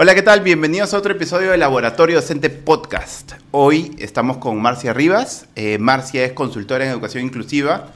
Hola, 0.00 0.14
¿qué 0.14 0.22
tal? 0.22 0.42
Bienvenidos 0.42 0.94
a 0.94 0.98
otro 0.98 1.10
episodio 1.10 1.50
de 1.50 1.58
Laboratorio 1.58 2.14
Docente 2.14 2.50
Podcast. 2.50 3.32
Hoy 3.50 3.96
estamos 3.98 4.36
con 4.36 4.62
Marcia 4.62 4.92
Rivas. 4.92 5.48
Eh, 5.56 5.76
Marcia 5.78 6.24
es 6.24 6.34
consultora 6.34 6.84
en 6.84 6.92
educación 6.92 7.24
inclusiva. 7.24 7.88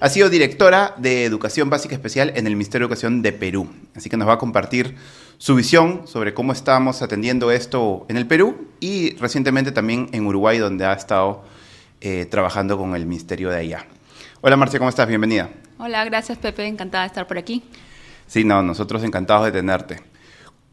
Ha 0.00 0.08
sido 0.08 0.30
directora 0.30 0.94
de 0.96 1.24
Educación 1.24 1.70
Básica 1.70 1.94
Especial 1.94 2.32
en 2.34 2.48
el 2.48 2.56
Ministerio 2.56 2.88
de 2.88 2.92
Educación 2.92 3.22
de 3.22 3.32
Perú. 3.32 3.68
Así 3.94 4.10
que 4.10 4.16
nos 4.16 4.26
va 4.26 4.32
a 4.32 4.38
compartir 4.38 4.96
su 5.38 5.54
visión 5.54 6.08
sobre 6.08 6.34
cómo 6.34 6.52
estamos 6.52 7.02
atendiendo 7.02 7.52
esto 7.52 8.04
en 8.08 8.16
el 8.16 8.26
Perú 8.26 8.66
y 8.80 9.14
recientemente 9.18 9.70
también 9.70 10.08
en 10.10 10.26
Uruguay, 10.26 10.58
donde 10.58 10.86
ha 10.86 10.92
estado 10.92 11.44
eh, 12.00 12.26
trabajando 12.28 12.76
con 12.76 12.96
el 12.96 13.06
Ministerio 13.06 13.50
de 13.50 13.58
allá. 13.58 13.86
Hola 14.40 14.56
Marcia, 14.56 14.80
¿cómo 14.80 14.88
estás? 14.88 15.06
Bienvenida. 15.06 15.50
Hola, 15.78 16.04
gracias 16.04 16.36
Pepe, 16.36 16.66
encantada 16.66 17.04
de 17.04 17.08
estar 17.08 17.28
por 17.28 17.38
aquí. 17.38 17.62
Sí, 18.26 18.42
no, 18.42 18.60
nosotros 18.60 19.04
encantados 19.04 19.44
de 19.44 19.52
tenerte. 19.52 20.13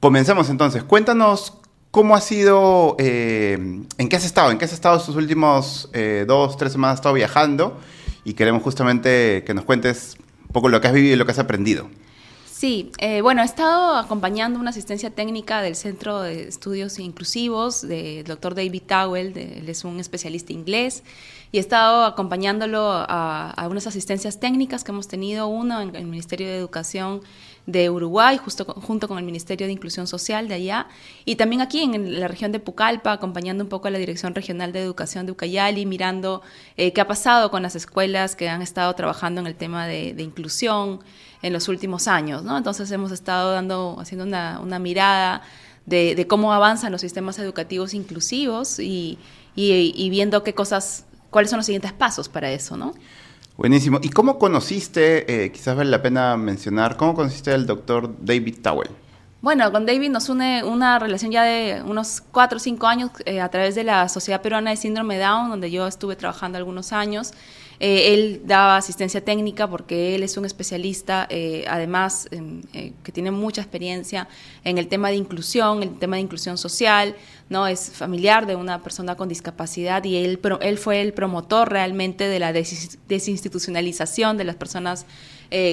Comencemos 0.01 0.49
entonces. 0.49 0.83
Cuéntanos 0.83 1.53
cómo 1.91 2.15
ha 2.15 2.21
sido, 2.21 2.95
eh, 2.97 3.53
en 3.99 4.09
qué 4.09 4.15
has 4.15 4.25
estado, 4.25 4.49
en 4.49 4.57
qué 4.57 4.65
has 4.65 4.73
estado 4.73 4.97
estos 4.97 5.15
últimos 5.15 5.91
eh, 5.93 6.25
dos, 6.27 6.57
tres 6.57 6.71
semanas, 6.71 6.95
has 6.95 6.99
estado 7.01 7.13
viajando 7.13 7.79
y 8.23 8.33
queremos 8.33 8.63
justamente 8.63 9.43
que 9.45 9.53
nos 9.53 9.63
cuentes 9.63 10.17
un 10.47 10.53
poco 10.53 10.69
lo 10.69 10.81
que 10.81 10.87
has 10.87 10.93
vivido 10.93 11.13
y 11.13 11.17
lo 11.17 11.25
que 11.27 11.33
has 11.33 11.39
aprendido. 11.39 11.87
Sí, 12.51 12.91
eh, 12.97 13.21
bueno, 13.21 13.43
he 13.43 13.45
estado 13.45 13.95
acompañando 13.95 14.59
una 14.59 14.71
asistencia 14.71 15.11
técnica 15.11 15.61
del 15.61 15.75
Centro 15.75 16.21
de 16.21 16.47
Estudios 16.47 16.97
Inclusivos 16.97 17.87
del 17.87 18.23
doctor 18.23 18.55
David 18.55 18.81
Towell, 18.87 19.37
él 19.37 19.69
es 19.69 19.83
un 19.83 19.99
especialista 19.99 20.51
inglés, 20.51 21.03
y 21.51 21.57
he 21.57 21.59
estado 21.59 22.05
acompañándolo 22.05 22.91
a, 22.91 23.51
a 23.51 23.67
unas 23.67 23.85
asistencias 23.85 24.39
técnicas 24.39 24.83
que 24.83 24.91
hemos 24.91 25.07
tenido, 25.07 25.47
uno 25.47 25.79
en 25.79 25.95
el 25.95 26.05
Ministerio 26.05 26.47
de 26.47 26.57
Educación 26.57 27.21
de 27.65 27.89
Uruguay, 27.89 28.37
justo 28.37 28.65
junto 28.65 29.07
con 29.07 29.17
el 29.17 29.23
Ministerio 29.23 29.67
de 29.67 29.73
Inclusión 29.73 30.07
Social 30.07 30.47
de 30.47 30.55
allá, 30.55 30.87
y 31.25 31.35
también 31.35 31.61
aquí 31.61 31.81
en 31.81 32.19
la 32.19 32.27
región 32.27 32.51
de 32.51 32.59
Pucallpa, 32.59 33.11
acompañando 33.11 33.63
un 33.63 33.69
poco 33.69 33.87
a 33.87 33.91
la 33.91 33.99
Dirección 33.99 34.33
Regional 34.33 34.71
de 34.71 34.81
Educación 34.81 35.25
de 35.25 35.31
Ucayali, 35.33 35.85
mirando 35.85 36.41
eh, 36.77 36.91
qué 36.93 37.01
ha 37.01 37.07
pasado 37.07 37.51
con 37.51 37.61
las 37.61 37.75
escuelas 37.75 38.35
que 38.35 38.49
han 38.49 38.61
estado 38.61 38.93
trabajando 38.95 39.41
en 39.41 39.47
el 39.47 39.55
tema 39.55 39.85
de, 39.85 40.15
inclusión 40.17 41.01
en 41.41 41.53
los 41.53 41.67
últimos 41.67 42.07
años, 42.07 42.43
¿no? 42.43 42.57
Entonces 42.57 42.89
hemos 42.91 43.11
estado 43.11 43.51
dando, 43.51 43.97
haciendo 43.99 44.25
una, 44.25 44.79
mirada 44.79 45.41
de, 45.85 46.25
cómo 46.27 46.53
avanzan 46.53 46.91
los 46.91 47.01
sistemas 47.01 47.37
educativos 47.39 47.93
inclusivos 47.93 48.79
y, 48.79 49.17
y 49.55 50.09
viendo 50.09 50.43
qué 50.43 50.53
cosas, 50.53 51.05
cuáles 51.29 51.49
son 51.49 51.57
los 51.57 51.65
siguientes 51.65 51.93
pasos 51.93 52.29
para 52.29 52.51
eso, 52.51 52.77
¿no? 52.77 52.93
Buenísimo. 53.57 53.99
¿Y 54.01 54.09
cómo 54.09 54.39
conociste, 54.39 55.45
eh, 55.45 55.51
quizás 55.51 55.75
vale 55.75 55.89
la 55.89 56.01
pena 56.01 56.37
mencionar, 56.37 56.97
cómo 56.97 57.13
conociste 57.13 57.51
al 57.51 57.65
doctor 57.65 58.13
David 58.19 58.57
Towell? 58.61 58.89
Bueno, 59.41 59.71
con 59.71 59.85
David 59.87 60.09
nos 60.09 60.29
une 60.29 60.63
una 60.63 60.99
relación 60.99 61.31
ya 61.31 61.43
de 61.43 61.81
unos 61.83 62.21
cuatro 62.31 62.57
o 62.57 62.59
cinco 62.59 62.85
años 62.85 63.09
eh, 63.25 63.41
a 63.41 63.49
través 63.49 63.73
de 63.73 63.83
la 63.83 64.07
Sociedad 64.07 64.41
Peruana 64.41 64.69
de 64.69 64.77
Síndrome 64.77 65.17
Down, 65.17 65.49
donde 65.49 65.71
yo 65.71 65.87
estuve 65.87 66.15
trabajando 66.15 66.59
algunos 66.59 66.93
años. 66.93 67.33
Eh, 67.83 68.13
él 68.13 68.41
daba 68.45 68.77
asistencia 68.77 69.25
técnica 69.25 69.67
porque 69.67 70.13
él 70.13 70.21
es 70.21 70.37
un 70.37 70.45
especialista, 70.45 71.25
eh, 71.31 71.65
además, 71.67 72.29
eh, 72.29 72.93
que 73.03 73.11
tiene 73.11 73.31
mucha 73.31 73.61
experiencia 73.61 74.27
en 74.63 74.77
el 74.77 74.87
tema 74.87 75.09
de 75.09 75.15
inclusión, 75.15 75.81
el 75.81 75.97
tema 75.97 76.17
de 76.17 76.21
inclusión 76.21 76.59
social, 76.59 77.15
¿no? 77.49 77.65
Es 77.65 77.89
familiar 77.89 78.45
de 78.45 78.55
una 78.55 78.83
persona 78.83 79.15
con 79.15 79.27
discapacidad 79.29 80.03
y 80.03 80.17
él, 80.17 80.39
él 80.61 80.77
fue 80.77 81.01
el 81.01 81.11
promotor 81.13 81.71
realmente 81.71 82.27
de 82.27 82.37
la 82.37 82.53
desinstitucionalización 82.53 84.37
de 84.37 84.43
las 84.43 84.57
personas 84.57 85.07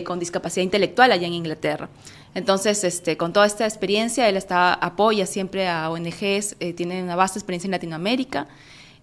con 0.05 0.19
discapacidad 0.19 0.65
intelectual 0.65 1.13
allá 1.13 1.29
en 1.29 1.35
Inglaterra. 1.35 1.89
Entonces, 2.35 2.83
este, 2.83 3.17
con 3.17 3.33
toda 3.33 3.47
esta 3.47 3.65
experiencia, 3.65 4.29
él 4.29 4.37
está, 4.37 4.75
apoya 4.75 5.25
siempre 5.25 5.69
a 5.69 5.89
ONGs, 5.91 6.57
tiene 6.75 7.01
una 7.03 7.15
vasta 7.15 7.39
experiencia 7.39 7.69
en 7.69 7.73
Latinoamérica. 7.73 8.49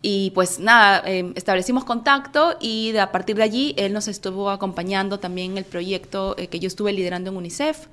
Y 0.07 0.29
pues 0.35 0.59
nada, 0.59 1.01
em, 1.07 1.33
establecimos 1.33 1.83
contacto 1.83 2.57
y 2.59 2.95
a 2.95 3.11
partir 3.11 3.37
de 3.37 3.41
allí 3.41 3.73
él 3.75 3.91
nos 3.91 4.07
estuvo 4.07 4.51
acompañando 4.51 5.17
también 5.19 5.53
en 5.53 5.57
el 5.57 5.65
proyecto 5.65 6.35
eh, 6.37 6.45
que 6.45 6.59
yo 6.59 6.67
estuve 6.67 6.93
liderando 6.93 7.31
en 7.31 7.37
UNICEF, 7.37 7.87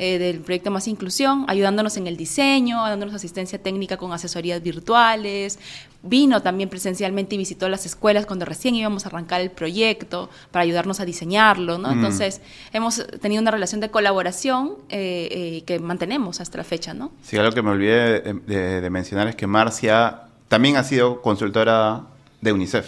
eh, 0.00 0.18
del 0.18 0.40
proyecto 0.40 0.72
Más 0.72 0.88
Inclusión, 0.88 1.44
ayudándonos 1.46 1.96
en 1.98 2.08
el 2.08 2.16
diseño, 2.16 2.82
dándonos 2.82 3.14
asistencia 3.14 3.62
técnica 3.62 3.96
con 3.96 4.12
asesorías 4.12 4.60
virtuales. 4.60 5.60
Vino 6.02 6.42
también 6.42 6.68
presencialmente 6.68 7.36
y 7.36 7.38
visitó 7.38 7.68
las 7.68 7.86
escuelas 7.86 8.26
cuando 8.26 8.44
recién 8.44 8.74
íbamos 8.74 9.06
a 9.06 9.10
arrancar 9.10 9.40
el 9.40 9.52
proyecto 9.52 10.30
para 10.50 10.64
ayudarnos 10.64 10.98
a 10.98 11.04
diseñarlo. 11.04 11.78
¿no? 11.78 11.90
Mm. 11.90 11.92
Entonces, 11.92 12.40
hemos 12.72 13.06
tenido 13.20 13.40
una 13.40 13.52
relación 13.52 13.80
de 13.80 13.88
colaboración 13.88 14.78
eh, 14.88 15.62
que 15.64 15.78
mantenemos 15.78 16.40
hasta 16.40 16.58
la 16.58 16.64
fecha. 16.64 16.92
¿no? 16.92 17.12
Sí, 17.22 17.36
algo 17.36 17.52
que 17.52 17.62
me 17.62 17.70
olvidé 17.70 18.20
de 18.20 18.90
mencionar 18.90 19.28
es 19.28 19.36
que 19.36 19.46
Marcia 19.46 20.31
también 20.52 20.76
ha 20.76 20.84
sido 20.84 21.22
consultora 21.22 22.02
de 22.42 22.52
UNICEF, 22.52 22.86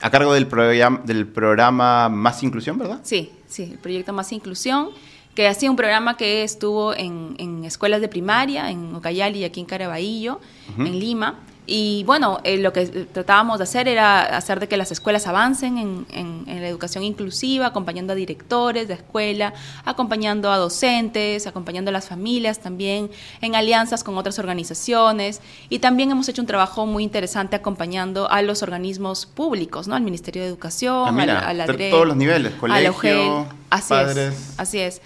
a 0.00 0.08
cargo 0.08 0.32
del, 0.34 0.46
programa, 0.46 1.02
del 1.04 1.26
programa 1.26 2.08
Más 2.08 2.44
Inclusión, 2.44 2.78
¿verdad? 2.78 3.00
Sí, 3.02 3.32
sí, 3.48 3.70
el 3.72 3.78
proyecto 3.78 4.12
Más 4.12 4.30
Inclusión, 4.30 4.90
que 5.34 5.48
ha 5.48 5.54
sido 5.54 5.72
un 5.72 5.76
programa 5.76 6.16
que 6.16 6.44
estuvo 6.44 6.94
en, 6.94 7.64
escuelas 7.64 8.00
de 8.00 8.06
primaria, 8.06 8.70
en 8.70 8.94
Ucayali 8.94 9.40
y 9.40 9.44
aquí 9.44 9.58
en 9.58 9.66
Caraballo, 9.66 10.38
en 10.78 11.00
Lima 11.00 11.40
y 11.66 12.04
bueno, 12.04 12.38
eh, 12.44 12.58
lo 12.58 12.72
que 12.72 12.86
tratábamos 12.86 13.58
de 13.58 13.64
hacer 13.64 13.88
era 13.88 14.22
hacer 14.36 14.60
de 14.60 14.68
que 14.68 14.76
las 14.76 14.92
escuelas 14.92 15.26
avancen 15.26 15.78
en, 15.78 16.06
en, 16.12 16.62
la 16.62 16.68
educación 16.68 17.02
inclusiva, 17.02 17.66
acompañando 17.66 18.12
a 18.12 18.16
directores 18.16 18.86
de 18.86 18.94
escuela, 18.94 19.52
acompañando 19.84 20.52
a 20.52 20.58
docentes, 20.58 21.46
acompañando 21.46 21.88
a 21.88 21.92
las 21.92 22.08
familias 22.08 22.60
también, 22.60 23.10
en 23.40 23.56
alianzas 23.56 24.04
con 24.04 24.16
otras 24.16 24.38
organizaciones. 24.38 25.40
Y 25.68 25.80
también 25.80 26.12
hemos 26.12 26.28
hecho 26.28 26.40
un 26.40 26.46
trabajo 26.46 26.86
muy 26.86 27.02
interesante 27.02 27.56
acompañando 27.56 28.30
a 28.30 28.42
los 28.42 28.62
organismos 28.62 29.26
públicos, 29.26 29.88
¿no? 29.88 29.96
Al 29.96 30.02
Ministerio 30.02 30.42
de 30.42 30.48
Educación, 30.48 31.18
ah, 31.18 31.48
a, 31.48 31.52
la, 31.52 31.66
todos 31.66 32.06
los 32.06 32.16
niveles, 32.16 32.54
colegio, 32.54 33.46
así 33.70 33.90
padres. 33.90 34.34
Es, 34.34 34.54
así 34.58 34.78
es. 34.78 35.02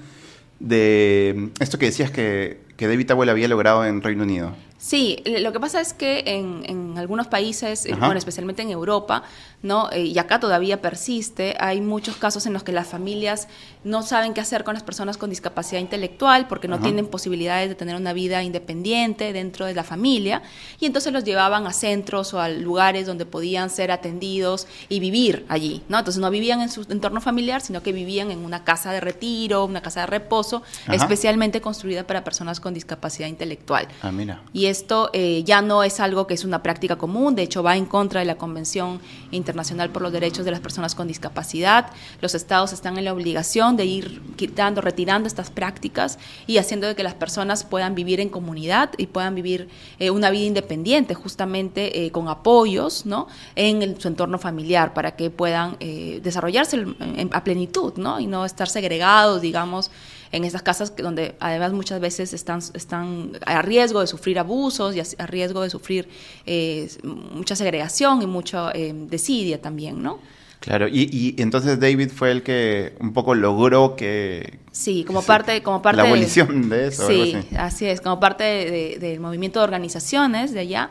de 0.59 1.51
esto 1.61 1.79
que 1.79 1.87
decías 1.87 2.11
que, 2.11 2.61
que 2.77 2.89
David 2.89 3.11
Abuela 3.11 3.33
había 3.33 3.49
logrado 3.49 3.85
en 3.85 4.01
Reino 4.03 4.23
Unido? 4.23 4.55
Sí, 4.81 5.23
lo 5.27 5.53
que 5.53 5.61
pasa 5.61 5.79
es 5.83 5.93
que 5.93 6.25
en, 6.25 6.63
en 6.65 6.97
algunos 6.97 7.27
países, 7.27 7.85
eh, 7.85 7.95
bueno, 7.95 8.15
especialmente 8.15 8.63
en 8.63 8.71
Europa, 8.71 9.25
¿no? 9.63 9.91
Eh, 9.93 10.05
y 10.05 10.19
acá 10.19 10.41
todavía 10.41 10.81
persiste, 10.81 11.55
hay 11.61 11.83
muchos 11.83 12.17
casos 12.17 12.47
en 12.47 12.55
los 12.55 12.63
que 12.63 12.73
las 12.73 12.89
familias 12.89 13.47
no 13.85 14.03
saben 14.03 14.33
qué 14.33 14.41
hacer 14.41 14.65
con 14.65 14.73
las 14.73 14.83
personas 14.83 15.19
con 15.19 15.29
discapacidad 15.29 15.83
intelectual 15.83 16.49
porque 16.49 16.67
no 16.67 16.81
tienen 16.81 17.07
posibilidades 17.07 17.69
de 17.69 17.75
tener 17.75 17.94
una 17.94 18.15
vida 18.15 18.43
independiente 18.43 19.35
dentro 19.35 19.67
de 19.67 19.75
la 19.75 19.85
familia 19.85 20.41
y 20.81 20.87
entonces 20.87 21.12
los 21.12 21.25
llevaban 21.25 21.67
a 21.67 21.75
centros 21.75 22.33
o 22.33 22.41
a 22.41 22.49
lugares 22.49 23.06
donde 23.06 23.26
podían 23.26 23.69
ser 23.69 23.91
atendidos 23.91 24.67
y 24.88 24.99
vivir 24.99 25.44
allí, 25.50 25.83
¿no? 25.91 25.99
Entonces 25.99 26.23
no 26.23 26.31
vivían 26.31 26.62
en 26.62 26.71
su 26.71 26.87
entorno 26.88 27.21
familiar, 27.21 27.61
sino 27.61 27.83
que 27.83 27.93
vivían 27.93 28.31
en 28.31 28.38
una 28.47 28.65
casa 28.65 28.93
de 28.93 29.00
retiro, 29.00 29.67
una 29.67 29.83
casa 29.83 30.00
de 30.00 30.06
reposo, 30.06 30.62
especialmente 30.91 31.61
construida 31.61 32.06
para 32.06 32.25
personas 32.25 32.61
con 32.61 32.73
discapacidad 32.73 33.29
intelectual. 33.29 33.87
Ah, 34.00 34.11
mira 34.11 34.41
esto 34.70 35.11
eh, 35.12 35.43
ya 35.44 35.62
no 35.62 35.82
es 35.82 36.00
algo 36.00 36.26
que 36.26 36.34
es 36.34 36.44
una 36.44 36.62
práctica 36.62 36.96
común, 36.96 37.34
de 37.34 37.43
hecho 37.43 37.62
va 37.62 37.76
en 37.76 37.84
contra 37.84 38.20
de 38.20 38.26
la 38.26 38.37
Convención 38.37 39.00
Internacional 39.31 39.90
por 39.90 40.02
los 40.02 40.12
Derechos 40.12 40.44
de 40.44 40.50
las 40.50 40.61
Personas 40.61 40.94
con 40.94 41.08
Discapacidad. 41.08 41.93
Los 42.20 42.34
estados 42.34 42.72
están 42.72 42.96
en 42.96 43.05
la 43.05 43.12
obligación 43.12 43.76
de 43.76 43.84
ir 43.84 44.22
quitando, 44.37 44.81
retirando 44.81 45.26
estas 45.26 45.50
prácticas 45.50 46.19
y 46.46 46.58
haciendo 46.58 46.87
de 46.87 46.94
que 46.94 47.02
las 47.02 47.14
personas 47.14 47.64
puedan 47.64 47.94
vivir 47.94 48.20
en 48.20 48.28
comunidad 48.28 48.90
y 48.96 49.06
puedan 49.06 49.34
vivir 49.34 49.69
eh, 49.99 50.11
una 50.11 50.31
vida 50.31 50.44
independiente, 50.44 51.14
justamente 51.14 52.05
eh, 52.05 52.11
con 52.11 52.28
apoyos 52.28 53.05
¿no? 53.05 53.28
en 53.56 54.00
su 54.00 54.08
entorno 54.08 54.38
familiar, 54.38 54.94
para 54.94 55.16
que 55.16 55.31
puedan 55.31 55.76
desarrollarse 55.78 56.84
a 57.32 57.44
plenitud 57.44 57.94
¿no? 57.96 58.20
y 58.20 58.26
no 58.26 58.44
estar 58.44 58.69
segregados, 58.69 59.40
digamos, 59.40 59.90
en 60.32 60.44
esas 60.44 60.62
casas 60.62 60.94
donde 60.97 61.35
además 61.41 61.73
muchas 61.73 62.00
veces 62.00 62.32
están, 62.32 62.61
están 62.75 63.32
a 63.44 63.62
riesgo 63.62 64.00
de 64.00 64.06
sufrir 64.06 64.38
abusos 64.38 64.94
y 64.94 65.00
a, 65.00 65.27
riesgo 65.27 65.62
de 65.62 65.71
sufrir 65.71 66.09
eh, 66.47 66.88
mucha 67.03 67.56
segregación 67.56 68.23
y 68.23 68.27
mucha 68.27 68.71
eh, 68.73 68.93
desidia 68.94 69.61
también, 69.61 70.03
¿no? 70.03 70.21
Claro, 70.61 70.88
y, 70.88 71.09
y, 71.11 71.41
entonces 71.41 71.81
David 71.81 72.11
fue 72.11 72.31
el 72.32 72.43
que 72.43 72.94
un 73.00 73.15
poco 73.15 73.35
logró 73.35 73.97
que... 73.97 74.59
Sí, 74.73 75.05
como 75.05 75.23
parte... 75.23 75.62
Como 75.62 75.81
parte 75.81 76.03
la 76.03 76.09
abolición 76.09 76.69
de, 76.69 76.88
eso. 76.88 77.09
Sí, 77.09 77.35
así. 77.56 77.87
es, 77.87 78.03
como 78.03 78.21
parte 78.21 78.99
del 79.00 79.21
movimiento 79.21 79.61
de 79.61 79.65
organizaciones 79.65 80.53
de 80.53 80.61
allá, 80.61 80.91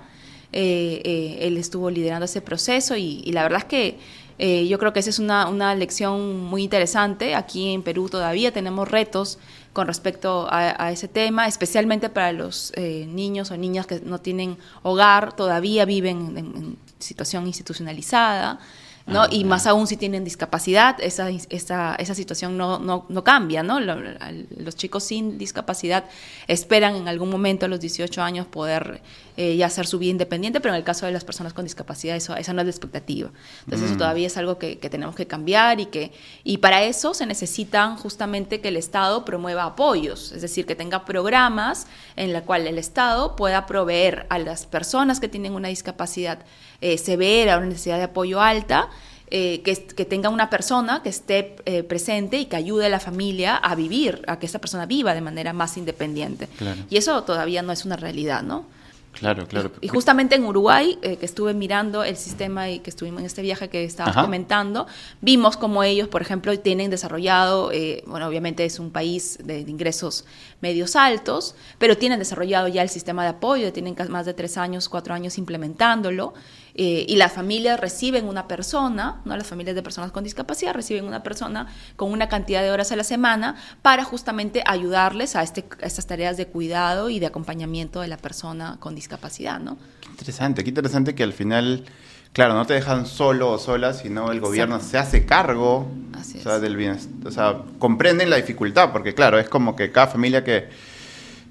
eh, 0.51 1.01
eh, 1.05 1.37
él 1.41 1.57
estuvo 1.57 1.91
liderando 1.91 2.25
ese 2.25 2.41
proceso 2.41 2.95
y, 2.97 3.21
la 3.31 3.43
verdad 3.43 3.59
es 3.59 3.65
que 3.65 3.99
eh, 4.39 4.67
yo 4.67 4.79
creo 4.79 4.93
que 4.93 5.01
esa 5.01 5.09
es 5.11 5.19
una, 5.19 5.47
una, 5.47 5.75
lección 5.75 6.39
muy 6.39 6.63
interesante. 6.63 7.35
Aquí 7.35 7.73
en 7.73 7.83
Perú 7.83 8.09
todavía 8.09 8.51
tenemos 8.51 8.89
retos 8.89 9.37
con 9.73 9.85
respecto 9.85 10.47
a, 10.49 10.91
ese 10.91 11.07
tema, 11.07 11.47
especialmente 11.47 12.09
para 12.09 12.31
los 12.31 12.73
niños 12.75 13.51
o 13.51 13.57
niñas 13.57 13.85
que 13.85 13.99
no 13.99 14.19
tienen 14.19 14.57
hogar, 14.81 15.35
todavía 15.35 15.85
viven 15.85 16.37
en 16.37 16.77
situación 16.97 17.45
institucionalizada. 17.45 18.59
¿no? 19.09 19.25
y 19.29 19.43
más 19.43 19.65
aún 19.67 19.87
si 19.87 19.97
tienen 19.97 20.23
discapacidad, 20.23 20.97
esa, 21.01 21.29
esa, 21.29 21.95
esa 21.95 22.15
situación 22.15 22.57
no, 22.57 22.79
no, 22.79 23.05
no 23.09 23.23
cambia, 23.23 23.63
¿no? 23.63 23.79
Los 23.79 24.75
chicos 24.75 25.03
sin 25.03 25.37
discapacidad 25.37 26.05
esperan 26.47 26.95
en 26.95 27.07
algún 27.07 27.29
momento 27.29 27.65
a 27.65 27.69
los 27.69 27.79
18 27.79 28.21
años 28.21 28.45
poder 28.47 29.01
eh, 29.41 29.55
ya 29.55 29.67
hacer 29.67 29.87
su 29.87 29.99
vida 29.99 30.11
independiente, 30.11 30.59
pero 30.59 30.73
en 30.73 30.79
el 30.79 30.83
caso 30.83 31.05
de 31.05 31.13
las 31.13 31.23
personas 31.23 31.53
con 31.53 31.63
discapacidad 31.63 32.13
eso, 32.17 32.35
esa 32.35 32.51
no 32.51 32.59
es 32.59 32.65
la 32.65 32.71
expectativa. 32.71 33.29
Entonces 33.59 33.85
eso 33.85 33.95
mm. 33.95 33.97
todavía 33.97 34.27
es 34.27 34.35
algo 34.35 34.57
que, 34.57 34.79
que, 34.79 34.89
tenemos 34.89 35.15
que 35.15 35.27
cambiar 35.27 35.79
y 35.79 35.85
que 35.85 36.11
y 36.43 36.57
para 36.57 36.83
eso 36.83 37.13
se 37.13 37.25
necesitan 37.25 37.95
justamente 37.95 38.59
que 38.59 38.67
el 38.67 38.75
Estado 38.75 39.23
promueva 39.23 39.63
apoyos, 39.63 40.33
es 40.33 40.41
decir, 40.41 40.65
que 40.65 40.75
tenga 40.75 41.05
programas 41.05 41.87
en 42.17 42.33
la 42.33 42.41
cual 42.41 42.67
el 42.67 42.77
Estado 42.77 43.37
pueda 43.37 43.65
proveer 43.65 44.25
a 44.29 44.39
las 44.39 44.65
personas 44.65 45.21
que 45.21 45.29
tienen 45.29 45.53
una 45.53 45.69
discapacidad 45.69 46.39
eh, 46.81 46.97
severa, 46.97 47.59
una 47.59 47.67
necesidad 47.67 47.95
de 47.95 48.03
apoyo 48.03 48.41
alta, 48.41 48.89
eh, 49.31 49.61
que, 49.61 49.73
que, 49.85 50.03
tenga 50.03 50.27
una 50.27 50.49
persona 50.49 51.01
que 51.01 51.07
esté 51.07 51.55
eh, 51.65 51.83
presente 51.83 52.39
y 52.39 52.47
que 52.47 52.57
ayude 52.57 52.87
a 52.87 52.89
la 52.89 52.99
familia 52.99 53.55
a 53.55 53.73
vivir, 53.73 54.21
a 54.27 54.37
que 54.37 54.47
esa 54.47 54.59
persona 54.59 54.85
viva 54.85 55.13
de 55.13 55.21
manera 55.21 55.53
más 55.53 55.77
independiente. 55.77 56.49
Y 56.89 56.97
eso 56.97 57.23
todavía 57.23 57.61
no 57.61 57.71
es 57.71 57.85
una 57.85 57.95
realidad, 57.95 58.43
¿no? 58.43 58.65
Claro, 59.11 59.47
claro. 59.47 59.71
Y, 59.81 59.87
justamente 59.87 60.35
en 60.35 60.45
Uruguay, 60.45 60.97
eh, 61.01 61.17
que 61.17 61.25
estuve 61.25 61.53
mirando 61.53 62.03
el 62.03 62.15
sistema 62.15 62.69
y 62.69 62.79
que 62.79 62.89
estuvimos 62.89 63.19
en 63.21 63.25
este 63.25 63.41
viaje 63.41 63.67
que 63.67 63.83
estabas 63.83 64.15
comentando, 64.15 64.87
vimos 65.19 65.57
como 65.57 65.83
ellos, 65.83 66.07
por 66.07 66.21
ejemplo, 66.21 66.57
tienen 66.59 66.89
desarrollado, 66.91 67.71
bueno, 68.05 68.27
obviamente 68.27 68.65
es 68.65 68.79
un 68.79 68.91
país 68.91 69.37
de, 69.43 69.65
de, 69.65 69.71
ingresos 69.71 70.25
medios 70.61 70.95
altos, 70.95 71.55
pero 71.77 71.97
tienen 71.97 72.19
desarrollado 72.19 72.67
ya 72.67 72.81
el 72.81 72.89
sistema 72.89 73.23
de 73.23 73.29
apoyo, 73.29 73.73
tienen 73.73 73.95
más 74.09 74.25
de 74.25 74.33
tres 74.33 74.57
años, 74.57 74.87
cuatro 74.87 75.13
años 75.13 75.37
implementándolo. 75.37 76.33
Eh, 76.81 77.05
y 77.09 77.17
las 77.17 77.33
familias 77.33 77.77
reciben 77.77 78.23
una 78.23 78.47
persona, 78.47 79.19
¿no? 79.25 79.35
las 79.35 79.45
familias 79.45 79.75
de 79.75 79.83
personas 79.83 80.13
con 80.13 80.23
discapacidad 80.23 80.73
reciben 80.73 81.03
una 81.03 81.23
persona 81.23 81.67
con 81.97 82.09
una 82.09 82.29
cantidad 82.29 82.61
de 82.61 82.71
horas 82.71 82.93
a 82.93 82.95
la 82.95 83.03
semana 83.03 83.57
para 83.81 84.05
justamente 84.05 84.63
ayudarles 84.65 85.35
a, 85.35 85.43
este, 85.43 85.65
estas 85.81 86.07
tareas 86.07 86.37
de 86.37 86.47
cuidado 86.47 87.09
y 87.09 87.19
de 87.19 87.25
acompañamiento 87.25 87.99
de 87.99 88.07
la 88.07 88.15
persona 88.15 88.77
con 88.79 88.95
discapacidad. 88.95 89.59
¿no? 89.59 89.77
Qué 89.99 90.07
interesante, 90.07 90.63
qué 90.63 90.69
interesante 90.69 91.13
que 91.15 91.23
al 91.23 91.33
final... 91.33 91.83
Claro, 92.31 92.53
no 92.53 92.65
te 92.65 92.75
dejan 92.75 93.07
solo 93.07 93.51
o 93.51 93.57
sola, 93.57 93.91
sino 93.93 94.31
el 94.31 94.39
gobierno 94.39 94.79
se 94.79 94.99
hace 94.99 95.25
cargo 95.25 95.91
o 96.15 96.23
sea, 96.23 96.59
del 96.59 96.77
bienestar. 96.77 97.11
O 97.25 97.31
sea, 97.31 97.63
comprenden 97.79 98.29
la 98.29 98.35
dificultad, 98.35 98.91
porque 98.93 99.15
claro, 99.15 99.39
es 99.39 99.49
como 99.49 99.75
que 99.75 99.91
cada 99.91 100.07
familia 100.07 100.43
que, 100.43 100.69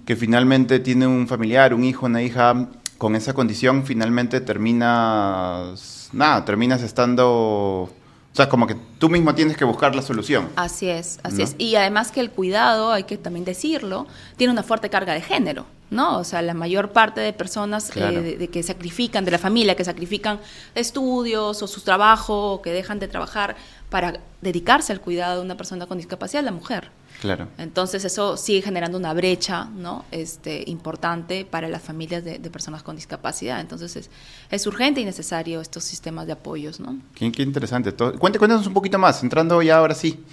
que 0.07 0.15
finalmente 0.15 0.79
tiene 0.79 1.09
un 1.09 1.27
familiar, 1.27 1.75
un 1.75 1.83
hijo, 1.83 2.07
una 2.07 2.23
hija, 2.23 2.69
con 2.99 3.15
esa 3.15 3.33
condición 3.33 3.87
finalmente 3.87 4.41
terminas, 4.41 6.11
nada, 6.13 6.45
terminas 6.45 6.83
estando, 6.83 7.29
o 7.29 7.91
sea, 8.33 8.49
como 8.49 8.67
que 8.67 8.77
tú 8.99 9.09
mismo 9.09 9.35
tienes 9.35 9.57
que 9.57 9.65
buscar 9.65 9.95
la 9.95 10.03
solución. 10.03 10.49
Así 10.57 10.89
es, 10.89 11.21
así 11.23 11.43
es. 11.43 11.55
Y 11.59 11.77
además 11.77 12.11
que 12.11 12.21
el 12.21 12.31
cuidado, 12.31 12.93
hay 12.93 13.05
que 13.05 13.17
también 13.17 13.45
decirlo, 13.45 14.07
tiene 14.37 14.53
una 14.53 14.65
fuerte 14.65 14.91
carga 14.91 15.15
de 15.15 15.21
género. 15.21 15.65
¿no? 15.91 16.19
O 16.19 16.25
sea, 16.25 16.43
la 16.43 16.55
mayor 16.55 16.91
parte 16.91 17.21
de 17.21 17.33
personas 17.33 17.91
eh, 17.97 18.37
de, 18.39 18.49
que 18.49 18.63
sacrifican, 18.63 19.25
de 19.25 19.31
la 19.31 19.39
familia, 19.39 19.75
que 19.75 19.85
sacrifican 19.85 20.39
estudios 20.75 21.63
o 21.63 21.67
su 21.67 21.81
trabajo, 21.81 22.53
o 22.53 22.63
que 22.63 22.73
dejan 22.73 22.99
de 22.99 23.09
trabajar 23.09 23.57
para 23.89 24.21
dedicarse 24.43 24.93
al 24.93 25.01
cuidado 25.01 25.39
de 25.39 25.47
una 25.47 25.57
persona 25.57 25.87
con 25.87 25.97
discapacidad, 25.97 26.43
la 26.43 26.53
mujer. 26.53 26.91
Claro. 27.21 27.49
Entonces 27.59 28.05
eso 28.05 28.37
sigue 28.37 28.63
generando 28.63 28.97
una 28.97 29.13
brecha, 29.13 29.65
¿no? 29.65 30.05
Este, 30.11 30.63
importante 30.67 31.45
para 31.45 31.69
las 31.69 31.83
familias 31.83 32.25
de, 32.25 32.39
personas 32.51 32.83
con 32.83 32.97
discapacidad. 32.97 33.61
Entonces 33.61 33.97
es, 33.97 34.11
es, 34.51 34.67
urgente 34.67 35.01
y 35.01 35.05
necesario 35.05 35.61
estos 35.61 35.85
sistemas 35.85 36.27
de 36.27 36.33
apoyos, 36.33 36.79
¿no? 36.81 36.99
Qué, 37.15 37.27
interesante. 37.27 37.93
cuéntanos 37.93 38.67
un 38.67 38.75
poquito 38.75 38.99
más, 38.99 39.23
entrando 39.23 39.61
ya 39.63 39.79
ahora 39.79 39.95
sí, 39.95 40.25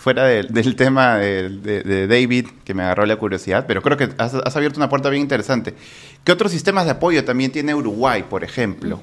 fuera 0.00 0.24
del 0.24 0.76
tema 0.76 1.16
de, 1.18 2.06
David, 2.08 2.46
que 2.64 2.72
me 2.72 2.82
agarró 2.82 3.04
la 3.04 3.16
curiosidad, 3.16 3.66
pero 3.68 3.82
creo 3.82 3.98
que 3.98 4.08
has, 4.16 4.34
abierto 4.56 4.78
una 4.78 4.88
puerta 4.88 5.10
bien 5.10 5.22
interesante. 5.22 5.74
¿Qué 6.24 6.32
otros 6.32 6.50
sistemas 6.50 6.86
de 6.86 6.92
apoyo 6.92 7.22
también 7.24 7.52
tiene 7.52 7.74
Uruguay, 7.74 8.24
por 8.28 8.42
ejemplo? 8.42 9.02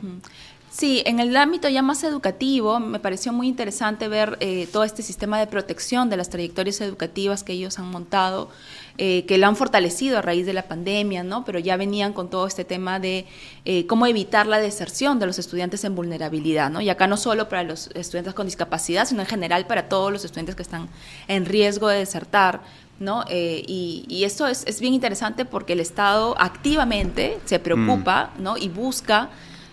Sí, 0.78 1.02
en 1.08 1.20
el 1.20 1.36
ámbito 1.36 1.68
ya 1.70 1.82
más 1.82 2.04
educativo, 2.04 2.80
me 2.80 3.00
pareció 3.00 3.34
muy 3.34 3.48
interesante 3.48 4.08
ver 4.08 4.38
eh, 4.42 4.68
todo 4.72 4.84
este 4.84 5.02
sistema 5.02 5.40
de 5.40 5.48
protección 5.48 6.12
de 6.12 6.18
las 6.18 6.30
trayectorias 6.30 6.82
educativas 6.82 7.44
que 7.44 7.54
ellos 7.54 7.80
han 7.80 7.90
montado, 7.90 8.52
eh, 9.00 9.26
que 9.26 9.40
lo 9.40 9.48
han 9.48 9.56
fortalecido 9.56 10.20
a 10.20 10.22
raíz 10.22 10.46
de 10.46 10.54
la 10.54 10.68
pandemia, 10.68 11.24
¿no? 11.24 11.44
Pero 11.46 11.58
ya 11.58 11.78
venían 11.78 12.14
con 12.14 12.30
todo 12.30 12.46
este 12.46 12.64
tema 12.64 13.00
de 13.00 13.26
eh, 13.66 13.88
cómo 13.88 14.06
evitar 14.06 14.46
la 14.46 14.60
deserción 14.60 15.18
de 15.18 15.26
los 15.26 15.40
estudiantes 15.40 15.84
en 15.84 15.96
vulnerabilidad, 15.96 16.70
¿no? 16.70 16.80
Y 16.80 16.90
acá 16.90 17.08
no 17.08 17.18
solo 17.18 17.50
para 17.50 17.64
los 17.64 17.90
estudiantes 17.96 18.36
con 18.36 18.46
discapacidad, 18.46 19.08
sino 19.08 19.22
en 19.22 19.28
general 19.28 19.66
para 19.66 19.90
todos 19.90 20.12
los 20.12 20.26
estudiantes 20.26 20.56
que 20.56 20.62
están 20.62 20.90
en 21.28 21.48
riesgo 21.48 21.88
de 21.88 21.98
desertar, 21.98 22.62
¿no? 23.00 23.26
y, 23.30 24.06
y, 24.08 24.26
esto 24.26 24.46
es, 24.48 24.64
es, 24.68 24.80
bien 24.80 24.94
interesante 24.94 25.46
porque 25.46 25.74
el 25.74 25.80
Estado 25.80 26.36
activamente 26.40 27.40
se 27.46 27.58
preocupa, 27.58 28.32
mm. 28.38 28.44
¿no? 28.44 28.58
Y 28.58 28.70
busca 28.70 29.30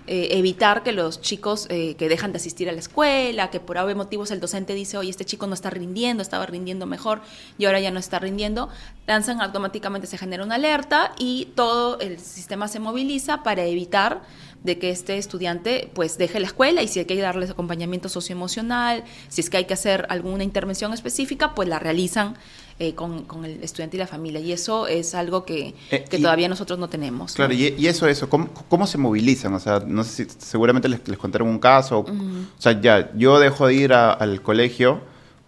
eh, 0.06 0.28
evitar 0.32 0.82
que 0.82 0.92
los 0.92 1.22
chicos 1.22 1.66
eh, 1.70 1.94
que 1.94 2.10
dejan 2.10 2.32
de 2.32 2.36
asistir 2.36 2.68
a 2.68 2.72
la 2.72 2.78
escuela, 2.78 3.50
que 3.50 3.58
por 3.58 3.78
algún 3.78 3.96
motivos 3.96 4.30
el 4.30 4.40
docente 4.40 4.74
dice, 4.74 4.98
oye, 4.98 5.08
este 5.08 5.24
chico 5.24 5.46
no 5.46 5.54
está 5.54 5.70
rindiendo, 5.70 6.22
estaba 6.22 6.44
rindiendo 6.44 6.84
mejor 6.84 7.22
y 7.56 7.64
ahora 7.64 7.80
ya 7.80 7.90
no 7.90 7.98
está 7.98 8.18
rindiendo, 8.18 8.68
lanzan 9.06 9.40
automáticamente, 9.40 10.06
se 10.06 10.18
genera 10.18 10.44
una 10.44 10.56
alerta 10.56 11.12
y 11.18 11.48
todo 11.54 11.98
el 12.00 12.18
sistema 12.18 12.68
se 12.68 12.80
moviliza 12.80 13.42
para 13.42 13.64
evitar 13.64 14.22
de 14.62 14.78
que 14.78 14.90
este 14.90 15.18
estudiante 15.18 15.90
pues 15.94 16.18
deje 16.18 16.40
la 16.40 16.46
escuela 16.46 16.82
y 16.82 16.88
si 16.88 16.98
hay 16.98 17.04
que 17.04 17.16
darles 17.16 17.50
acompañamiento 17.50 18.08
socioemocional, 18.08 19.04
si 19.28 19.40
es 19.40 19.50
que 19.50 19.58
hay 19.58 19.64
que 19.66 19.74
hacer 19.74 20.06
alguna 20.08 20.44
intervención 20.44 20.92
específica, 20.92 21.54
pues 21.54 21.68
la 21.68 21.78
realizan 21.78 22.34
eh, 22.78 22.94
con, 22.94 23.24
el 23.44 23.62
estudiante 23.62 23.96
y 23.96 24.00
la 24.00 24.06
familia. 24.06 24.40
Y 24.40 24.52
eso 24.52 24.86
es 24.86 25.14
algo 25.14 25.44
que, 25.44 25.74
eh, 25.90 26.04
todavía 26.10 26.48
nosotros 26.48 26.78
no 26.78 26.88
tenemos. 26.88 27.34
Claro, 27.34 27.52
y, 27.52 27.86
eso, 27.86 28.06
eso, 28.08 28.28
¿cómo, 28.28 28.86
se 28.86 28.98
movilizan? 28.98 29.54
O 29.54 29.60
sea, 29.60 29.80
no 29.86 30.02
sé 30.04 30.24
si 30.24 30.30
seguramente 30.38 30.88
les, 30.88 31.06
les 31.06 31.18
contaron 31.18 31.48
un 31.48 31.58
caso. 31.58 32.00
O 32.00 32.60
sea, 32.60 32.80
ya, 32.80 33.12
yo 33.16 33.38
dejo 33.38 33.66
de 33.66 33.74
ir 33.74 33.92
al 33.92 34.42
colegio 34.42 35.00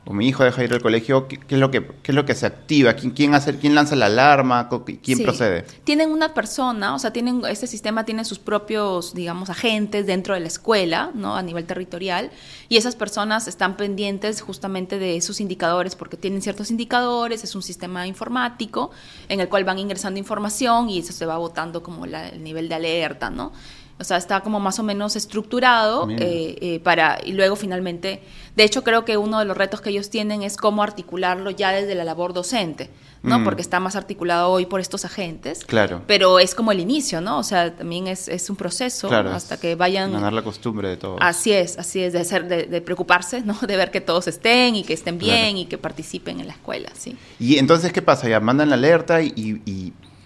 o 0.08 0.12
mi 0.12 0.28
hijo 0.28 0.44
deja 0.44 0.58
de 0.58 0.66
ir 0.66 0.72
al 0.72 0.80
colegio, 0.80 1.26
¿qué, 1.26 1.40
es, 1.48 1.58
lo 1.58 1.72
que, 1.72 1.84
qué 1.84 2.12
es 2.12 2.14
lo 2.14 2.25
que 2.25 2.34
se 2.36 2.46
activa? 2.46 2.94
¿Quién, 2.94 3.10
quién, 3.10 3.34
hace, 3.34 3.58
quién 3.58 3.75
lanza 3.75 3.96
la 3.96 4.06
alarma? 4.06 4.68
¿Quién 5.02 5.18
procede? 5.25 5.64
Tienen 5.82 6.12
una 6.12 6.32
persona, 6.32 6.94
o 6.94 6.98
sea, 7.00 7.12
tienen 7.12 7.42
este 7.48 7.66
sistema 7.66 8.04
tiene 8.04 8.25
sus 8.25 8.38
propios, 8.38 9.14
digamos, 9.14 9.50
agentes 9.50 10.06
dentro 10.06 10.34
de 10.34 10.40
la 10.40 10.46
escuela, 10.46 11.10
¿no? 11.12 11.34
A 11.34 11.42
nivel 11.42 11.66
territorial, 11.66 12.30
y 12.68 12.76
esas 12.76 12.94
personas 12.94 13.48
están 13.48 13.76
pendientes 13.76 14.42
justamente 14.42 15.00
de 15.00 15.16
esos 15.16 15.40
indicadores 15.40 15.96
porque 15.96 16.16
tienen 16.16 16.40
ciertos 16.40 16.70
indicadores, 16.70 17.42
es 17.42 17.56
un 17.56 17.62
sistema 17.62 18.06
informático 18.06 18.92
en 19.28 19.40
el 19.40 19.48
cual 19.48 19.64
van 19.64 19.80
ingresando 19.80 20.20
información 20.20 20.88
y 20.88 21.00
eso 21.00 21.12
se 21.12 21.26
va 21.26 21.36
votando 21.36 21.82
como 21.82 22.04
el 22.04 22.44
nivel 22.44 22.68
de 22.68 22.76
alerta, 22.76 23.28
¿no? 23.28 23.52
O 23.98 24.04
sea, 24.04 24.18
está 24.18 24.40
como 24.40 24.60
más 24.60 24.78
o 24.78 24.82
menos 24.82 25.16
estructurado 25.16 26.08
eh, 26.10 26.56
eh, 26.60 26.80
para, 26.80 27.18
y 27.24 27.32
luego 27.32 27.56
finalmente, 27.56 28.22
de 28.54 28.64
hecho 28.64 28.84
creo 28.84 29.06
que 29.06 29.16
uno 29.16 29.38
de 29.38 29.46
los 29.46 29.56
retos 29.56 29.80
que 29.80 29.88
ellos 29.88 30.10
tienen 30.10 30.42
es 30.42 30.58
cómo 30.58 30.82
articularlo 30.82 31.50
ya 31.50 31.72
desde 31.72 31.94
la 31.94 32.04
labor 32.04 32.34
docente, 32.34 32.90
¿no? 33.22 33.38
Mm. 33.38 33.44
Porque 33.44 33.62
está 33.62 33.80
más 33.80 33.96
articulado 33.96 34.50
hoy 34.50 34.66
por 34.66 34.80
estos 34.80 35.06
agentes. 35.06 35.64
Claro. 35.64 36.02
Pero 36.06 36.38
es 36.38 36.54
como 36.54 36.72
el 36.72 36.80
inicio, 36.80 37.22
¿no? 37.22 37.38
O 37.38 37.42
sea, 37.42 37.74
también 37.74 38.06
es, 38.06 38.28
es 38.28 38.50
un 38.50 38.56
proceso 38.56 39.10
hasta 39.10 39.58
que 39.58 39.76
vayan... 39.76 40.12
Ganar 40.12 40.34
la 40.34 40.42
costumbre 40.42 40.90
de 40.90 40.98
todo. 40.98 41.16
Así 41.20 41.52
es, 41.52 41.78
así 41.78 42.02
es, 42.02 42.12
de, 42.12 42.22
ser, 42.24 42.46
de, 42.46 42.80
preocuparse, 42.82 43.40
¿no? 43.40 43.58
De 43.66 43.76
ver 43.78 43.90
que 43.90 44.02
todos 44.02 44.28
estén 44.28 44.76
y 44.76 44.84
que 44.84 44.92
estén 44.92 45.16
bien 45.16 45.56
y 45.56 45.64
que 45.64 45.78
participen 45.78 46.40
en 46.40 46.48
la 46.48 46.52
escuela, 46.52 46.90
sí. 46.94 47.16
Y 47.38 47.56
entonces, 47.56 47.94
¿qué 47.94 48.02
pasa? 48.02 48.28
Ya 48.28 48.40
mandan 48.40 48.68
la 48.68 48.74
alerta 48.74 49.22
y 49.22 49.60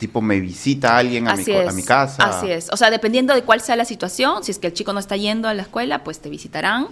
tipo 0.00 0.20
me 0.20 0.40
visita 0.40 0.96
alguien 0.96 1.28
a, 1.28 1.36
mi, 1.36 1.44
a 1.52 1.70
mi, 1.72 1.82
casa. 1.84 2.24
Así 2.24 2.50
es. 2.50 2.70
O 2.72 2.76
sea, 2.76 2.90
dependiendo 2.90 3.34
de 3.34 3.42
cuál 3.42 3.60
sea 3.60 3.76
la 3.76 3.84
situación, 3.84 4.42
si 4.42 4.50
es 4.50 4.58
que 4.58 4.66
el 4.68 4.72
chico 4.72 4.92
no 4.92 4.98
está 4.98 5.16
yendo 5.16 5.46
a 5.46 5.54
la 5.54 5.62
escuela, 5.62 6.02
pues 6.02 6.20
te 6.20 6.30
visitarán. 6.30 6.88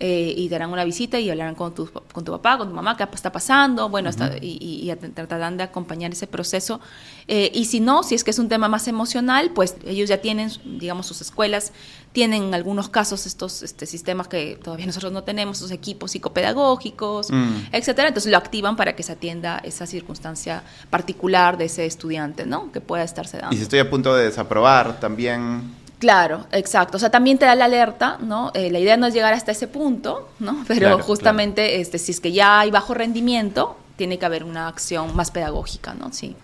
Eh, 0.00 0.32
y 0.36 0.48
te 0.48 0.54
harán 0.54 0.70
una 0.70 0.84
visita 0.84 1.18
y 1.18 1.28
hablarán 1.28 1.56
con 1.56 1.74
tu, 1.74 1.90
con 1.90 2.24
tu 2.24 2.30
papá, 2.30 2.56
con 2.56 2.68
tu 2.68 2.74
mamá, 2.74 2.96
qué 2.96 3.04
está 3.12 3.32
pasando, 3.32 3.88
bueno, 3.88 4.10
y, 4.40 4.88
y, 4.88 5.10
tratarán 5.10 5.56
de 5.56 5.64
acompañar 5.64 6.12
ese 6.12 6.28
proceso. 6.28 6.80
Eh, 7.26 7.50
y 7.52 7.64
si 7.64 7.80
no, 7.80 8.04
si 8.04 8.14
es 8.14 8.22
que 8.22 8.30
es 8.30 8.38
un 8.38 8.48
tema 8.48 8.68
más 8.68 8.86
emocional, 8.86 9.50
pues 9.54 9.76
ellos 9.84 10.08
ya 10.08 10.18
tienen, 10.18 10.50
digamos, 10.78 11.06
sus 11.06 11.20
escuelas, 11.20 11.72
tienen 12.12 12.44
en 12.44 12.54
algunos 12.54 12.88
casos 12.88 13.26
estos 13.26 13.64
este, 13.64 13.86
sistemas 13.86 14.28
que 14.28 14.56
todavía 14.62 14.86
nosotros 14.92 15.10
no 15.10 15.24
tenemos, 15.24 15.56
esos 15.56 15.72
equipos 15.72 16.12
psicopedagógicos, 16.12 17.32
mm. 17.32 17.66
etcétera, 17.72 18.08
entonces 18.08 18.30
lo 18.30 18.38
activan 18.38 18.76
para 18.76 18.94
que 18.94 19.02
se 19.02 19.12
atienda 19.12 19.58
esa 19.58 19.86
circunstancia 19.86 20.62
particular 20.90 21.58
de 21.58 21.64
ese 21.64 21.86
estudiante, 21.86 22.46
¿no? 22.46 22.70
Que 22.70 22.80
pueda 22.80 23.02
estarse 23.02 23.38
dando. 23.38 23.52
Y 23.52 23.58
si 23.58 23.64
estoy 23.64 23.80
a 23.80 23.90
punto 23.90 24.14
de 24.14 24.26
desaprobar, 24.26 25.00
también 25.00 25.76
Claro, 25.98 26.46
exacto. 26.52 26.96
O 26.96 27.00
sea, 27.00 27.10
también 27.10 27.38
te 27.38 27.46
da 27.46 27.54
la 27.54 27.66
alerta, 27.66 28.18
¿no? 28.20 28.50
Eh, 28.54 28.70
la 28.70 28.78
idea 28.78 28.96
no 28.96 29.06
es 29.06 29.14
llegar 29.14 29.34
hasta 29.34 29.52
ese 29.52 29.66
punto, 29.66 30.28
¿no? 30.38 30.64
Pero 30.68 30.98
justamente, 31.00 31.80
este, 31.80 31.98
si 31.98 32.12
es 32.12 32.20
que 32.20 32.32
ya 32.32 32.60
hay 32.60 32.70
bajo 32.70 32.94
rendimiento, 32.94 33.76
tiene 33.96 34.18
que 34.18 34.26
haber 34.26 34.44
una 34.44 34.68
acción 34.68 35.16
más 35.16 35.30
pedagógica, 35.30 35.94
¿no? 35.94 36.12
Sí. 36.12 36.36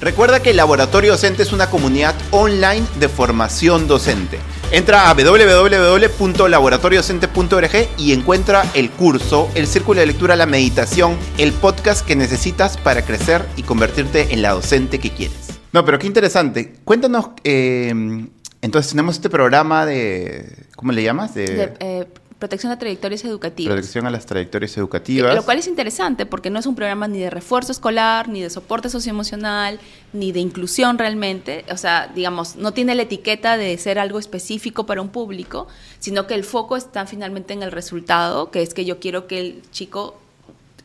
Recuerda 0.00 0.40
que 0.40 0.50
el 0.50 0.56
Laboratorio 0.56 1.12
Docente 1.12 1.44
es 1.44 1.52
una 1.52 1.70
comunidad 1.70 2.16
online 2.32 2.84
de 2.98 3.08
formación 3.08 3.86
docente. 3.86 4.40
Entra 4.72 5.08
a 5.08 5.14
www.laboratoriodocente.org 5.14 7.88
y 7.96 8.12
encuentra 8.12 8.68
el 8.74 8.90
curso, 8.90 9.48
el 9.54 9.68
círculo 9.68 10.00
de 10.00 10.06
lectura, 10.06 10.34
la 10.34 10.46
meditación, 10.46 11.16
el 11.38 11.52
podcast 11.52 12.04
que 12.04 12.16
necesitas 12.16 12.76
para 12.76 13.02
crecer 13.02 13.46
y 13.56 13.62
convertirte 13.62 14.34
en 14.34 14.42
la 14.42 14.50
docente 14.50 14.98
que 14.98 15.10
quieres. 15.10 15.60
No, 15.72 15.84
pero 15.84 16.00
qué 16.00 16.08
interesante. 16.08 16.74
Cuéntanos 16.84 17.28
eh, 17.44 18.26
entonces 18.64 18.92
tenemos 18.92 19.16
este 19.16 19.28
programa 19.28 19.84
de, 19.84 20.64
¿cómo 20.74 20.90
le 20.90 21.02
llamas? 21.02 21.34
De, 21.34 21.74
eh, 21.80 22.06
protección 22.38 22.72
a 22.72 22.78
trayectorias 22.78 23.22
educativas. 23.22 23.74
Protección 23.74 24.06
a 24.06 24.10
las 24.10 24.24
trayectorias 24.24 24.74
educativas. 24.78 25.34
Lo 25.34 25.44
cual 25.44 25.58
es 25.58 25.66
interesante 25.66 26.24
porque 26.24 26.48
no 26.48 26.58
es 26.58 26.64
un 26.64 26.74
programa 26.74 27.06
ni 27.06 27.18
de 27.20 27.28
refuerzo 27.28 27.72
escolar, 27.72 28.26
ni 28.30 28.40
de 28.40 28.48
soporte 28.48 28.88
socioemocional, 28.88 29.78
ni 30.14 30.32
de 30.32 30.40
inclusión 30.40 30.96
realmente. 30.96 31.66
O 31.70 31.76
sea, 31.76 32.10
digamos, 32.14 32.56
no 32.56 32.72
tiene 32.72 32.94
la 32.94 33.02
etiqueta 33.02 33.58
de 33.58 33.76
ser 33.76 33.98
algo 33.98 34.18
específico 34.18 34.86
para 34.86 35.02
un 35.02 35.10
público, 35.10 35.68
sino 35.98 36.26
que 36.26 36.32
el 36.32 36.42
foco 36.42 36.78
está 36.78 37.04
finalmente 37.04 37.52
en 37.52 37.62
el 37.62 37.70
resultado, 37.70 38.50
que 38.50 38.62
es 38.62 38.72
que 38.72 38.86
yo 38.86 38.98
quiero 38.98 39.26
que 39.26 39.40
el 39.40 39.62
chico 39.72 40.18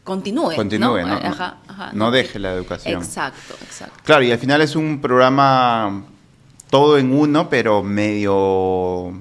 continúe. 0.04 0.56
Continúe, 0.56 1.02
¿no? 1.08 1.14
Ajá, 1.14 1.60
ajá, 1.66 1.92
no 1.94 2.12
deje 2.12 2.40
la 2.40 2.52
educación. 2.52 3.02
Exacto, 3.02 3.56
exacto. 3.62 3.96
Claro, 4.04 4.24
y 4.24 4.34
al 4.34 4.40
final 4.40 4.62
es 4.62 4.76
un 4.76 5.00
programa 5.00 6.04
todo 6.70 6.98
en 6.98 7.12
uno, 7.14 7.50
pero 7.50 7.84
medio, 7.84 9.14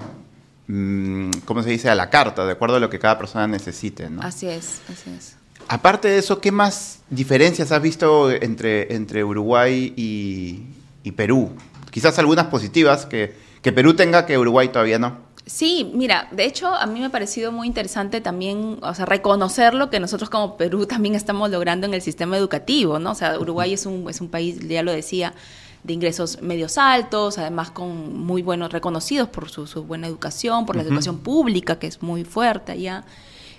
mm, 0.67 1.31
¿cómo 1.45 1.63
se 1.63 1.71
dice? 1.71 1.89
A 1.89 1.95
la 1.95 2.09
carta, 2.09 2.45
de 2.45 2.51
acuerdo 2.51 2.77
a 2.77 2.79
lo 2.79 2.89
que 2.89 2.99
cada 2.99 3.17
persona 3.17 3.47
necesite, 3.47 4.09
¿no? 4.09 4.21
Así 4.21 4.47
es, 4.47 4.81
así 4.89 5.09
es. 5.17 5.35
Aparte 5.67 6.07
de 6.07 6.17
eso, 6.17 6.41
¿qué 6.41 6.51
más 6.51 7.01
diferencias 7.09 7.71
has 7.71 7.81
visto 7.81 8.31
entre, 8.31 8.95
entre 8.95 9.23
Uruguay 9.23 9.93
y, 9.95 11.11
Perú? 11.15 11.51
Quizás 11.89 12.19
algunas 12.19 12.47
positivas 12.47 13.07
que, 13.07 13.35
que 13.63 13.71
Perú 13.71 13.95
tenga 13.95 14.27
que 14.27 14.37
Uruguay 14.37 14.69
todavía 14.69 14.99
no. 14.99 15.17
Sí, 15.47 15.91
mira, 15.95 16.27
de 16.31 16.45
hecho 16.45 16.67
a 16.67 16.85
mí 16.85 16.99
me 16.99 17.07
ha 17.07 17.09
parecido 17.09 17.51
muy 17.51 17.65
interesante 17.65 18.21
también, 18.21 18.77
o 18.83 18.93
sea, 18.93 19.07
reconocer 19.07 19.73
lo 19.73 19.89
que 19.89 19.99
nosotros 19.99 20.29
como 20.29 20.57
Perú 20.57 20.85
también 20.85 21.15
estamos 21.15 21.49
logrando 21.49 21.87
en 21.87 21.95
el 21.95 22.03
sistema 22.03 22.37
educativo, 22.37 22.99
¿no? 22.99 23.11
O 23.11 23.15
sea, 23.15 23.39
Uruguay 23.39 23.73
es 23.73 23.87
un, 23.87 24.07
es 24.07 24.21
un 24.21 24.29
país, 24.29 24.59
ya 24.67 24.83
lo 24.83 24.91
decía, 24.91 25.33
de 25.83 25.93
ingresos 25.93 26.41
medios 26.41 26.77
altos, 26.77 27.37
además 27.37 27.71
con 27.71 28.17
muy 28.17 28.41
buenos, 28.41 28.71
reconocidos 28.71 29.29
por 29.29 29.49
su, 29.49 29.83
buena 29.83 30.07
educación, 30.07 30.65
por 30.65 30.75
la 30.75 30.81
educación 30.81 31.19
pública, 31.19 31.79
que 31.79 31.87
es 31.87 32.01
muy 32.01 32.23
fuerte 32.23 32.73
allá. 32.73 33.05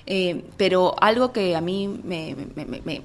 Eh, 0.06 0.44
pero 0.56 0.96
algo 1.00 1.32
que 1.32 1.54
a 1.54 1.60
mí 1.60 1.86
me, 1.86 2.34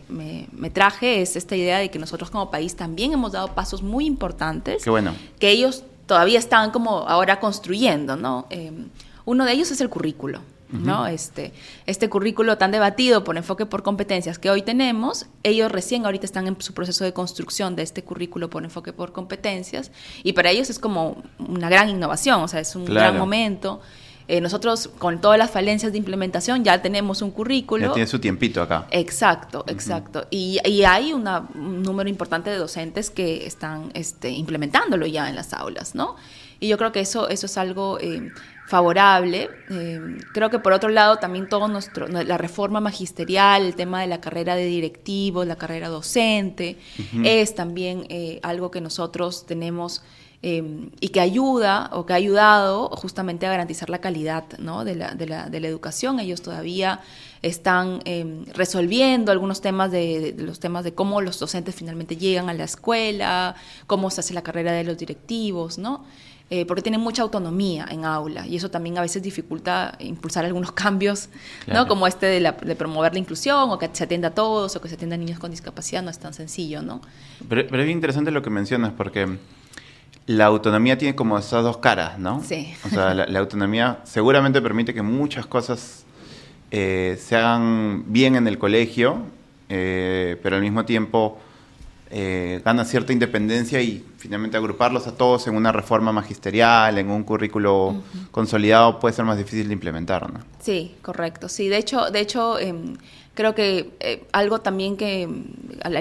me, 0.10 0.70
traje 0.72 1.22
es 1.22 1.36
esta 1.36 1.56
idea 1.56 1.78
de 1.78 1.92
que 1.92 2.00
nosotros 2.00 2.32
como 2.32 2.50
país 2.50 2.76
también 2.76 3.14
hemos 3.14 3.34
dado 3.34 3.50
pasos 3.50 3.84
muy 3.84 4.06
importantes. 4.06 4.84
Qué 4.84 4.90
bueno. 4.90 5.14
Que 5.40 5.52
ellos 5.52 5.84
todavía 6.08 6.40
están 6.40 6.72
como 6.72 7.08
ahora 7.08 7.40
construyendo, 7.40 8.16
¿no? 8.16 8.48
Eh, 8.50 8.72
uno 9.26 9.46
de 9.46 9.52
ellos 9.52 9.72
es 9.72 9.82
el 9.82 9.90
currículo. 9.90 10.42
¿No? 10.70 11.08
Este, 11.08 11.54
este 11.86 12.10
currículo 12.10 12.58
tan 12.58 12.72
debatido 12.72 13.24
por 13.24 13.38
enfoque 13.38 13.66
por 13.66 13.84
competencias 13.84 14.40
que 14.40 14.50
hoy 14.50 14.62
tenemos, 14.62 15.28
ellos 15.44 15.72
recién 15.72 16.06
ahorita 16.06 16.26
están 16.26 16.48
en 16.48 16.60
su 16.60 16.74
proceso 16.74 17.04
de 17.04 17.14
construcción 17.14 17.76
de 17.76 17.84
este 17.84 18.04
currículo 18.04 18.50
por 18.50 18.64
enfoque 18.64 18.94
por 18.94 19.12
competencias 19.12 19.92
y 20.24 20.34
para 20.34 20.50
ellos 20.50 20.70
es 20.70 20.80
como 20.80 21.24
una 21.38 21.70
gran 21.70 21.90
innovación, 21.90 22.42
o 22.42 22.48
sea, 22.48 22.60
es 22.60 22.76
un 22.76 22.86
gran 22.86 23.18
momento. 23.18 23.82
Eh, 24.28 24.42
nosotros 24.42 24.90
con 24.98 25.22
todas 25.22 25.38
las 25.38 25.52
falencias 25.52 25.92
de 25.92 26.00
implementación 26.00 26.64
ya 26.64 26.82
tenemos 26.82 27.22
un 27.22 27.30
currículo. 27.30 27.88
Ya 27.88 27.94
tiene 27.94 28.08
su 28.08 28.18
tiempito 28.18 28.60
acá. 28.60 28.88
Exacto, 28.90 29.64
exacto. 29.68 30.26
y, 30.32 30.60
y, 30.66 30.84
hay 30.84 31.14
un 31.14 31.30
número 31.84 32.10
importante 32.10 32.50
de 32.50 32.58
docentes 32.58 33.12
que 33.12 33.46
están 33.46 33.92
este, 33.94 34.32
implementándolo 34.32 35.06
ya 35.06 35.30
en 35.30 35.36
las 35.36 35.54
aulas, 35.54 35.94
¿no? 35.94 36.16
Y 36.60 36.70
yo 36.70 36.78
creo 36.80 36.92
que 36.92 37.02
eso, 37.02 37.30
eso 37.30 37.46
es 37.46 37.58
algo 37.58 38.00
eh, 38.00 38.32
favorable. 38.66 39.50
Eh, 39.70 40.18
creo 40.34 40.50
que 40.50 40.60
por 40.60 40.74
otro 40.74 40.90
lado 40.90 41.18
también 41.18 41.48
todo 41.48 41.68
nuestro, 41.68 42.08
la 42.08 42.38
reforma 42.38 42.80
magisterial, 42.82 43.64
el 43.64 43.76
tema 43.76 44.02
de 44.02 44.08
la 44.08 44.20
carrera 44.20 44.56
de 44.56 44.66
directivos, 44.66 45.46
la 45.46 45.56
carrera 45.56 45.88
docente, 45.88 46.78
es 47.24 47.56
también 47.56 48.06
eh, 48.10 48.40
algo 48.44 48.72
que 48.72 48.82
nosotros 48.82 49.46
tenemos 49.46 50.02
y 50.48 51.08
que 51.08 51.22
ayuda 51.22 51.90
o 51.94 52.06
que 52.06 52.14
ha 52.14 52.18
ayudado 52.18 52.90
justamente 52.90 53.48
a 53.48 53.50
garantizar 53.50 53.90
la 53.90 53.98
calidad 53.98 54.44
¿no? 54.60 54.86
de, 54.86 54.94
la, 54.94 55.16
de, 55.16 55.26
la, 55.26 55.50
de, 55.50 55.60
la, 55.60 55.68
educación. 55.68 56.20
Ellos 56.20 56.44
todavía 56.44 57.00
están 57.42 58.02
resolviendo 58.54 59.32
algunos 59.32 59.62
temas 59.62 59.90
de, 59.90 60.36
los 60.38 60.60
temas 60.60 60.84
de 60.84 60.94
cómo 60.94 61.20
los 61.22 61.40
docentes 61.40 61.74
finalmente 61.74 62.16
llegan 62.16 62.48
a 62.48 62.54
la 62.54 62.66
escuela, 62.66 63.56
cómo 63.88 64.12
se 64.12 64.20
hace 64.20 64.36
la 64.36 64.44
carrera 64.44 64.72
de 64.74 64.84
los 64.84 65.00
directivos, 65.00 65.80
¿no? 65.80 66.06
Eh, 66.52 66.64
porque 66.68 66.84
tienen 66.84 67.02
mucha 67.02 67.24
autonomía 67.24 67.88
en 67.90 68.06
aula 68.06 68.46
y 68.46 68.56
eso 68.56 68.70
también 68.70 69.00
a 69.00 69.02
veces 69.02 69.24
dificulta 69.24 69.96
impulsar 69.98 70.46
algunos 70.46 70.72
cambios, 70.74 71.30
¿no? 71.66 71.88
Como 71.88 72.06
este 72.06 72.28
de, 72.28 72.40
de, 72.40 72.76
promover 72.76 73.14
la 73.14 73.20
inclusión 73.20 73.72
o 73.72 73.80
que 73.80 73.90
se 73.92 74.04
atienda 74.04 74.28
a 74.28 74.32
todos 74.32 74.76
o 74.76 74.82
que 74.82 74.88
se 74.88 74.94
atienda 74.94 75.16
a 75.16 75.18
niños 75.18 75.40
con 75.40 75.50
discapacidad, 75.50 76.04
no 76.04 76.12
es 76.12 76.20
tan 76.20 76.36
sencillo, 76.36 76.84
¿no? 76.84 77.02
Pero, 77.50 77.62
es 77.62 77.72
bien 77.72 77.90
interesante 77.90 78.30
lo 78.30 78.44
que 78.44 78.52
mencionas 78.52 78.94
porque 78.96 79.38
la 80.28 80.46
autonomía 80.46 81.00
tiene 81.00 81.16
como 81.16 81.36
esas 81.40 81.64
dos 81.64 81.78
caras, 81.78 82.20
¿no? 82.20 82.44
Sí. 82.44 82.72
O 82.86 82.90
sea, 82.90 83.16
la, 83.16 83.40
autonomía 83.40 84.02
seguramente 84.04 84.62
permite 84.62 84.94
que 84.94 85.02
muchas 85.02 85.48
cosas 85.48 86.06
eh, 86.70 87.18
se 87.20 87.38
hagan 87.38 88.04
bien 88.06 88.36
en 88.36 88.48
el 88.48 88.60
colegio, 88.60 89.18
eh, 89.70 90.40
pero 90.44 90.58
al 90.58 90.62
mismo 90.62 90.86
tiempo 90.86 91.40
eh, 92.12 92.62
gana 92.64 92.86
cierta 92.86 93.14
independencia 93.14 93.82
y 93.82 94.06
finalmente 94.18 94.58
agruparlos 94.58 95.08
a 95.08 95.16
todos 95.16 95.48
en 95.48 95.56
una 95.56 95.72
reforma 95.72 96.12
magisterial, 96.12 96.98
en 96.98 97.10
un 97.10 97.24
currículo 97.24 98.04
consolidado, 98.32 99.00
puede 99.00 99.16
ser 99.16 99.26
más 99.26 99.38
difícil 99.38 99.68
de 99.68 99.74
implementar, 99.74 100.32
¿no? 100.32 100.40
Sí, 100.60 100.96
correcto. 101.02 101.50
Sí, 101.50 101.68
de 101.68 101.78
hecho, 101.78 102.12
de 102.12 102.20
hecho 102.20 102.60
em, 102.60 102.96
creo 103.34 103.56
que 103.56 103.96
eh, 104.00 104.24
algo 104.34 104.62
también 104.62 104.98
que, 104.98 105.24
em, 105.24 105.46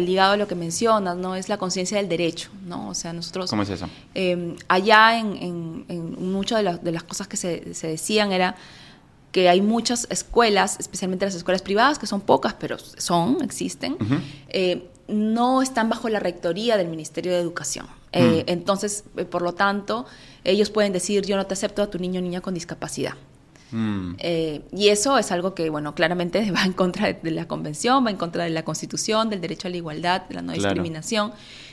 ligado 0.00 0.34
a 0.34 0.36
lo 0.36 0.46
que 0.46 0.54
mencionas, 0.54 1.16
¿no? 1.16 1.36
Es 1.36 1.48
la 1.48 1.56
conciencia 1.56 1.96
del 1.96 2.08
derecho, 2.08 2.50
¿no? 2.66 2.90
O 2.90 2.94
sea, 2.94 3.14
nosotros... 3.14 3.48
¿Cómo 3.48 3.62
es 3.62 3.70
eso? 3.70 3.88
Em, 4.14 4.56
allá 4.68 5.18
en, 5.18 5.86
en, 5.88 6.32
muchas 6.32 6.62
de, 6.62 6.78
de, 6.82 6.92
las 6.92 7.02
cosas 7.02 7.28
que 7.28 7.38
se, 7.38 7.72
se 7.72 7.88
decían 7.88 8.30
era 8.30 8.56
que 9.32 9.48
hay 9.48 9.60
muchas 9.60 10.06
escuelas, 10.10 10.76
especialmente 10.78 11.24
las 11.24 11.34
escuelas 11.34 11.60
privadas, 11.60 11.98
que 11.98 12.06
son 12.06 12.20
pocas, 12.20 12.54
pero 12.54 12.78
son, 12.78 13.38
existen, 13.42 13.96
no 15.08 15.62
están 15.62 15.88
bajo 15.88 16.08
la 16.08 16.20
rectoría 16.20 16.76
del 16.76 16.88
Ministerio 16.88 17.32
de 17.32 17.38
Educación. 17.38 17.86
Eh, 18.12 18.44
mm. 18.46 18.50
Entonces, 18.50 19.04
eh, 19.16 19.24
por 19.24 19.42
lo 19.42 19.54
tanto, 19.54 20.06
ellos 20.44 20.70
pueden 20.70 20.92
decir, 20.92 21.24
yo 21.24 21.36
no 21.36 21.46
te 21.46 21.54
acepto 21.54 21.82
a 21.82 21.90
tu 21.90 21.98
niño 21.98 22.20
o 22.20 22.22
niña 22.22 22.40
con 22.40 22.54
discapacidad. 22.54 23.14
Mm. 23.70 24.14
Eh, 24.18 24.62
y 24.72 24.88
eso 24.88 25.18
es 25.18 25.32
algo 25.32 25.54
que, 25.54 25.68
bueno, 25.68 25.94
claramente 25.94 26.50
va 26.56 26.64
en 26.64 26.72
contra 26.72 27.12
de 27.12 27.30
la 27.30 27.46
Convención, 27.46 28.06
va 28.06 28.10
en 28.10 28.16
contra 28.16 28.44
de 28.44 28.50
la 28.50 28.64
Constitución, 28.64 29.30
del 29.30 29.40
derecho 29.40 29.68
a 29.68 29.70
la 29.70 29.76
igualdad, 29.76 30.22
de 30.22 30.34
la 30.34 30.42
no 30.42 30.52
discriminación. 30.52 31.32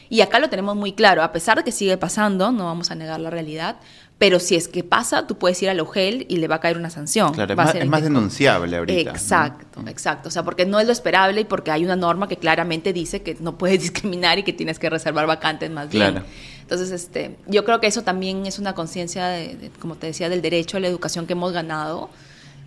Y 0.10 0.22
acá 0.22 0.40
lo 0.40 0.50
tenemos 0.50 0.76
muy 0.76 0.92
claro, 0.92 1.24
a 1.24 1.32
pesar 1.32 1.58
de 1.58 1.64
que 1.64 1.72
sigue 1.72 1.98
pasando, 1.98 2.52
no 2.52 2.66
vamos 2.66 2.92
a 2.92 2.96
negar 2.96 3.20
la 3.22 3.30
realidad, 3.30 3.78
pero 4.22 4.40
si 4.40 4.56
es 4.56 4.68
que 4.68 4.84
pasa, 4.84 5.26
tú 5.26 5.40
puedes 5.40 5.60
ir 5.64 5.70
al 5.72 5.82
UGEL 5.82 6.28
y 6.30 6.38
le 6.38 6.48
va 6.48 6.58
a 6.58 6.60
caer 6.60 6.78
una 6.78 6.92
sanción. 6.92 7.34
Claro, 7.34 7.54
es 7.54 7.88
más, 7.88 8.04
denunciable 8.04 8.78
ahorita. 8.78 9.10
Exacto, 9.10 9.82
exacto. 9.88 10.30
O 10.30 10.32
sea, 10.32 10.44
porque 10.44 10.64
no 10.64 10.80
es 10.80 10.86
lo 10.86 10.94
esperable 10.94 11.42
y 11.42 11.44
porque 11.44 11.72
hay 11.72 11.84
una 11.84 11.96
norma 11.96 12.28
que 12.28 12.38
claramente 12.38 12.94
dice 12.94 13.24
que 13.24 13.36
no 13.40 13.58
puedes 13.58 13.82
discriminar 13.82 14.38
y 14.38 14.44
que 14.44 14.54
tienes 14.54 14.78
que 14.78 14.92
reservar 14.92 15.26
vacantes 15.26 15.72
más 15.72 15.90
bien. 15.90 16.12
Claro. 16.12 16.26
Entonces, 16.62 16.92
este, 16.92 17.36
yo 17.48 17.66
creo 17.66 17.80
que 17.80 17.88
eso 17.88 18.04
también 18.04 18.46
es 18.46 18.60
una 18.60 18.76
conciencia, 18.76 19.36
como 19.80 19.96
te 19.96 20.06
decía, 20.06 20.30
del 20.30 20.44
derecho 20.44 20.78
a 20.78 20.82
la 20.82 20.88
educación 20.88 21.26
que 21.26 21.34
hemos 21.34 21.52
ganado. 21.52 22.12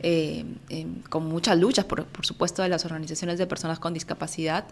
Eh, 0.01 0.45
con 1.09 1.25
muchas 1.27 1.57
luchas, 1.57 1.85
por, 1.85 2.05
por, 2.05 2.27
supuesto, 2.27 2.63
de 2.63 2.69
las 2.69 2.85
organizaciones 2.85 3.39
de 3.39 3.47
personas 3.47 3.79
con 3.79 3.95
discapacidad 3.95 4.65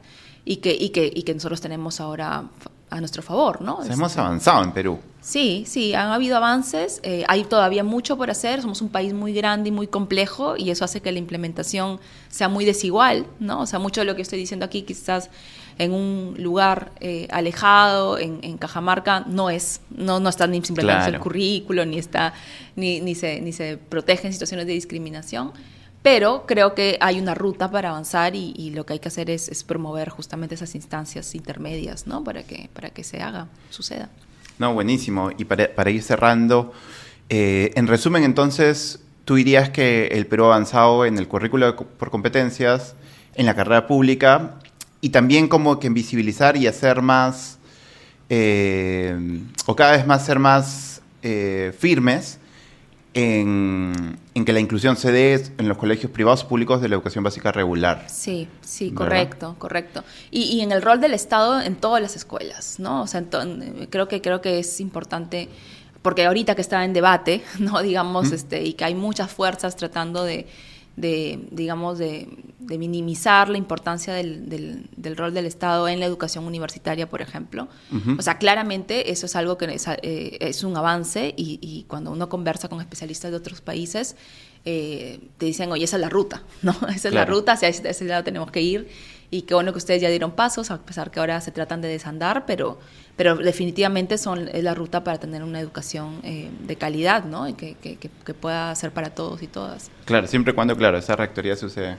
y 0.44 0.56
que, 0.56 0.76
y 0.78 0.88
que, 0.88 1.10
y 1.14 1.22
que 1.22 1.32
nosotros 1.32 1.60
tenemos 1.60 2.00
ahora 2.00 2.50
a 2.92 3.00
nuestro 3.00 3.22
favor, 3.22 3.62
¿no? 3.62 3.82
hemos 3.84 4.16
avanzado 4.18 4.62
en 4.62 4.72
Perú. 4.72 4.98
Sí, 5.20 5.64
sí, 5.66 5.94
han 5.94 6.08
habido 6.08 6.36
avances, 6.36 7.00
eh, 7.04 7.24
hay 7.28 7.44
todavía 7.44 7.84
mucho 7.84 8.16
por 8.16 8.30
hacer, 8.30 8.60
somos 8.60 8.82
un 8.82 8.88
país 8.88 9.14
muy 9.14 9.32
grande 9.32 9.68
y 9.68 9.72
muy 9.72 9.86
complejo 9.86 10.56
y 10.56 10.70
eso 10.70 10.84
hace 10.84 11.00
que 11.00 11.12
la 11.12 11.18
implementación 11.18 12.00
sea 12.28 12.48
muy 12.48 12.64
desigual, 12.64 13.26
¿no? 13.38 13.60
O 13.60 13.66
sea, 13.66 13.78
mucho 13.78 14.00
de 14.00 14.04
lo 14.04 14.16
que 14.16 14.22
estoy 14.22 14.38
diciendo 14.38 14.66
aquí 14.66 14.82
quizás 14.82 15.30
en 15.78 15.92
un 15.92 16.34
lugar 16.38 16.92
eh, 17.00 17.28
alejado, 17.30 18.18
en, 18.18 18.58
Cajamarca, 18.58 19.20
no 19.20 19.48
es, 19.48 19.80
no, 19.90 20.20
no 20.20 20.28
está 20.28 20.46
ni 20.46 20.62
simplemente 20.62 21.08
el 21.08 21.18
currículo, 21.18 21.86
ni 21.86 21.98
está, 21.98 22.34
ni, 22.76 23.00
ni, 23.00 23.14
se, 23.14 23.40
ni 23.40 23.52
se 23.52 23.78
protege 23.78 24.26
en 24.26 24.32
situaciones 24.32 24.66
de 24.66 24.72
discriminación. 24.72 25.52
Pero 26.02 26.44
creo 26.46 26.74
que 26.74 26.98
hay 27.00 27.20
una 27.20 27.34
ruta 27.34 27.70
para 27.70 27.90
avanzar 27.90 28.34
y, 28.34 28.70
lo 28.70 28.84
que 28.84 28.94
hay 28.94 28.98
que 28.98 29.08
hacer 29.08 29.30
es, 29.30 29.62
promover 29.62 30.08
justamente 30.08 30.56
esas 30.56 30.74
instancias 30.74 31.34
intermedias, 31.34 32.08
¿no? 32.08 32.24
Para 32.24 32.42
que, 32.42 32.68
para 32.72 32.90
que 32.90 33.04
se 33.04 33.22
haga, 33.22 33.46
suceda. 33.70 34.10
No, 34.58 34.74
buenísimo. 34.74 35.30
Y 35.38 35.44
para, 35.44 35.90
ir 35.90 36.02
cerrando, 36.02 36.72
eh, 37.28 37.70
en 37.76 37.86
resumen, 37.86 38.24
entonces, 38.24 39.00
tú 39.24 39.36
dirías 39.36 39.70
que 39.70 40.08
el 40.08 40.26
Perú 40.26 40.44
ha 40.44 40.46
avanzado 40.48 41.06
en 41.06 41.18
el 41.18 41.28
currículo 41.28 41.76
por 41.76 42.10
competencias, 42.10 42.96
en 43.36 43.46
la 43.46 43.54
carrera 43.54 43.86
pública, 43.86 44.56
y 45.00 45.10
también 45.10 45.46
como 45.46 45.78
que 45.78 45.86
en 45.86 45.94
visibilizar 45.94 46.56
y 46.56 46.66
hacer 46.66 47.00
más, 47.00 47.58
eh, 48.28 49.40
o 49.66 49.76
cada 49.76 49.92
vez 49.92 50.06
más 50.06 50.26
ser 50.26 50.40
más 50.40 51.00
eh, 51.22 51.72
firmes 51.78 52.40
en, 53.14 54.18
que 54.44 54.52
la 54.52 54.60
inclusión 54.60 54.96
se 54.96 55.12
dé 55.12 55.34
en 55.58 55.68
los 55.68 55.78
colegios 55.78 56.10
privados 56.10 56.44
públicos 56.44 56.80
de 56.80 56.88
la 56.88 56.94
educación 56.94 57.24
básica 57.24 57.52
regular. 57.52 58.06
Sí, 58.08 58.48
sí, 58.60 58.90
correcto, 58.90 59.56
correcto. 59.58 60.04
Y, 60.30 60.60
en 60.60 60.72
el 60.72 60.82
rol 60.82 61.00
del 61.00 61.14
Estado 61.14 61.60
en 61.60 61.76
todas 61.76 62.02
las 62.02 62.16
escuelas, 62.16 62.78
¿no? 62.78 63.02
O 63.02 63.06
sea, 63.06 63.24
creo 63.90 64.08
que 64.08 64.20
creo 64.20 64.40
que 64.40 64.58
es 64.58 64.80
importante 64.80 65.48
porque 66.02 66.24
ahorita 66.26 66.54
que 66.54 66.62
está 66.62 66.84
en 66.84 66.92
debate, 66.92 67.42
no 67.58 67.82
digamos, 67.82 68.32
este, 68.32 68.62
y 68.62 68.74
que 68.74 68.84
hay 68.84 68.94
muchas 68.94 69.30
fuerzas 69.30 69.76
tratando 69.76 70.24
de 70.24 70.46
de, 70.96 71.48
digamos, 71.50 71.98
de, 71.98 72.28
minimizar 72.60 73.50
la 73.50 73.58
importancia 73.58 74.14
del, 74.14 74.48
del, 74.96 75.16
rol 75.16 75.34
del 75.34 75.46
Estado 75.46 75.88
en 75.88 76.00
la 76.00 76.06
educación 76.06 76.44
universitaria, 76.44 77.08
por 77.08 77.20
ejemplo. 77.20 77.68
O 78.18 78.22
sea, 78.22 78.38
claramente 78.38 79.10
eso 79.10 79.26
es 79.26 79.36
algo 79.36 79.58
que 79.58 79.66
es, 79.66 79.86
eh, 80.02 80.52
un 80.64 80.76
avance 80.76 81.34
y, 81.36 81.84
cuando 81.88 82.10
uno 82.10 82.28
conversa 82.28 82.68
con 82.68 82.80
especialistas 82.80 83.30
de 83.30 83.36
otros 83.36 83.60
países, 83.60 84.16
eh, 84.64 85.20
te 85.38 85.46
dicen, 85.46 85.72
oye, 85.72 85.84
esa 85.84 85.96
es 85.96 86.00
la 86.00 86.08
ruta, 86.08 86.44
¿no? 86.62 86.72
Esa 86.94 87.08
es 87.08 87.14
la 87.14 87.24
ruta, 87.26 87.52
hacia 87.52 87.68
ese 87.68 88.04
lado 88.04 88.24
tenemos 88.24 88.50
que 88.50 88.62
ir 88.62 88.88
y 89.32 89.42
qué 89.42 89.54
bueno 89.54 89.72
que 89.72 89.78
ustedes 89.78 90.02
ya 90.02 90.10
dieron 90.10 90.32
pasos, 90.32 90.70
a 90.70 90.76
pesar 90.76 91.10
que 91.10 91.18
ahora 91.18 91.40
se 91.40 91.50
tratan 91.52 91.80
de 91.80 91.88
desandar, 91.88 92.44
pero, 92.44 92.78
pero 93.16 93.34
definitivamente 93.34 94.18
son, 94.18 94.46
es 94.48 94.62
la 94.62 94.74
ruta 94.74 95.02
para 95.04 95.18
tener 95.18 95.42
una 95.42 95.58
educación 95.58 96.20
eh, 96.22 96.50
de 96.60 96.76
calidad, 96.76 97.24
¿no? 97.24 97.48
Y 97.48 97.54
que, 97.54 97.74
que, 97.76 97.96
que, 97.96 98.34
pueda 98.34 98.74
ser 98.74 98.90
para 98.90 99.08
todos 99.08 99.42
y 99.42 99.46
todas. 99.46 99.90
Claro, 100.04 100.26
siempre 100.26 100.52
y 100.52 100.54
cuando, 100.54 100.76
claro, 100.76 100.98
esa 100.98 101.16
rectoría 101.16 101.56
se 101.56 101.64
use 101.64 101.96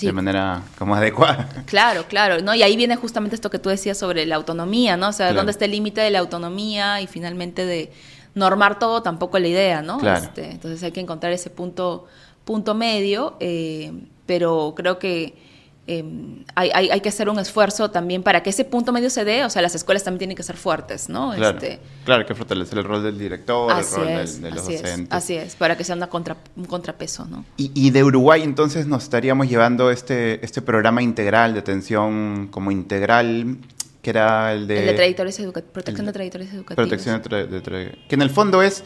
de 0.00 0.12
manera 0.12 0.62
como 0.78 0.94
adecuada. 0.94 1.46
Claro, 1.66 2.06
claro, 2.08 2.40
¿no? 2.40 2.54
Y 2.54 2.62
ahí 2.62 2.74
viene 2.74 2.96
justamente 2.96 3.34
esto 3.34 3.50
que 3.50 3.58
tú 3.58 3.68
decías 3.68 3.98
sobre 3.98 4.24
la 4.24 4.36
autonomía, 4.36 4.96
¿no? 4.96 5.10
O 5.10 5.12
sea, 5.12 5.34
¿dónde 5.34 5.52
está 5.52 5.66
el 5.66 5.72
límite 5.72 6.00
de 6.00 6.10
la 6.10 6.20
autonomía 6.20 7.02
y 7.02 7.06
finalmente 7.06 7.66
de 7.66 7.92
normar 8.34 8.78
todo 8.78 9.02
tampoco 9.02 9.36
es 9.36 9.42
la 9.42 9.48
idea, 9.48 9.82
¿no? 9.82 9.98
Claro. 9.98 10.24
Este, 10.24 10.50
entonces 10.50 10.82
hay 10.82 10.92
que 10.92 11.00
encontrar 11.00 11.34
ese 11.34 11.50
punto, 11.50 12.06
punto 12.46 12.74
medio, 12.74 13.36
eh, 13.40 13.92
pero 14.24 14.72
creo 14.74 14.98
que 14.98 15.51
Em, 15.88 16.44
hay, 16.54 16.70
hay, 16.70 17.00
que 17.00 17.08
hacer 17.08 17.28
un 17.28 17.40
esfuerzo 17.40 17.90
también 17.90 18.22
para 18.22 18.44
que 18.44 18.50
ese 18.50 18.64
punto 18.64 18.92
medio 18.92 19.10
se 19.10 19.24
dé, 19.24 19.44
o 19.44 19.50
sea, 19.50 19.62
las 19.62 19.74
escuelas 19.74 20.04
también 20.04 20.20
tienen 20.20 20.36
que 20.36 20.44
ser 20.44 20.56
fuertes, 20.56 21.08
¿no? 21.08 21.32
Claro, 21.34 21.58
este, 21.58 21.80
claro 22.04 22.20
hay 22.20 22.26
que 22.26 22.36
fortalecer 22.36 22.78
el 22.78 22.84
rol 22.84 23.02
del 23.02 23.18
director, 23.18 23.76
el 23.76 23.84
rol 23.84 24.06
de 24.06 24.50
los 24.52 24.64
docentes. 24.64 25.08
así 25.10 25.34
es, 25.34 25.56
para 25.56 25.76
que 25.76 25.82
sea 25.82 25.96
una 25.96 26.06
contra, 26.06 26.36
un 26.54 26.66
contrapeso, 26.66 27.24
¿no? 27.24 27.44
Y, 27.56 27.72
y, 27.74 27.90
de 27.90 28.04
Uruguay 28.04 28.42
entonces 28.44 28.86
nos 28.86 29.02
estaríamos 29.02 29.48
llevando 29.48 29.90
este, 29.90 30.44
este 30.44 30.62
programa 30.62 31.02
integral 31.02 31.54
de 31.54 31.58
atención 31.58 32.46
como 32.52 32.70
integral, 32.70 33.56
que 34.02 34.10
era 34.10 34.52
el 34.52 34.68
de... 34.68 34.78
El 34.78 34.86
de 34.86 34.94
trayectorias 34.94 35.40
educativas, 35.40 35.72
protección 35.72 36.06
de 36.06 36.12
trayectorias 36.12 36.54
educativas. 36.54 36.76
Protección 36.76 37.22
de, 37.22 37.60
de 37.60 37.98
que 38.08 38.14
en 38.14 38.22
el 38.22 38.30
fondo 38.30 38.62
es 38.62 38.84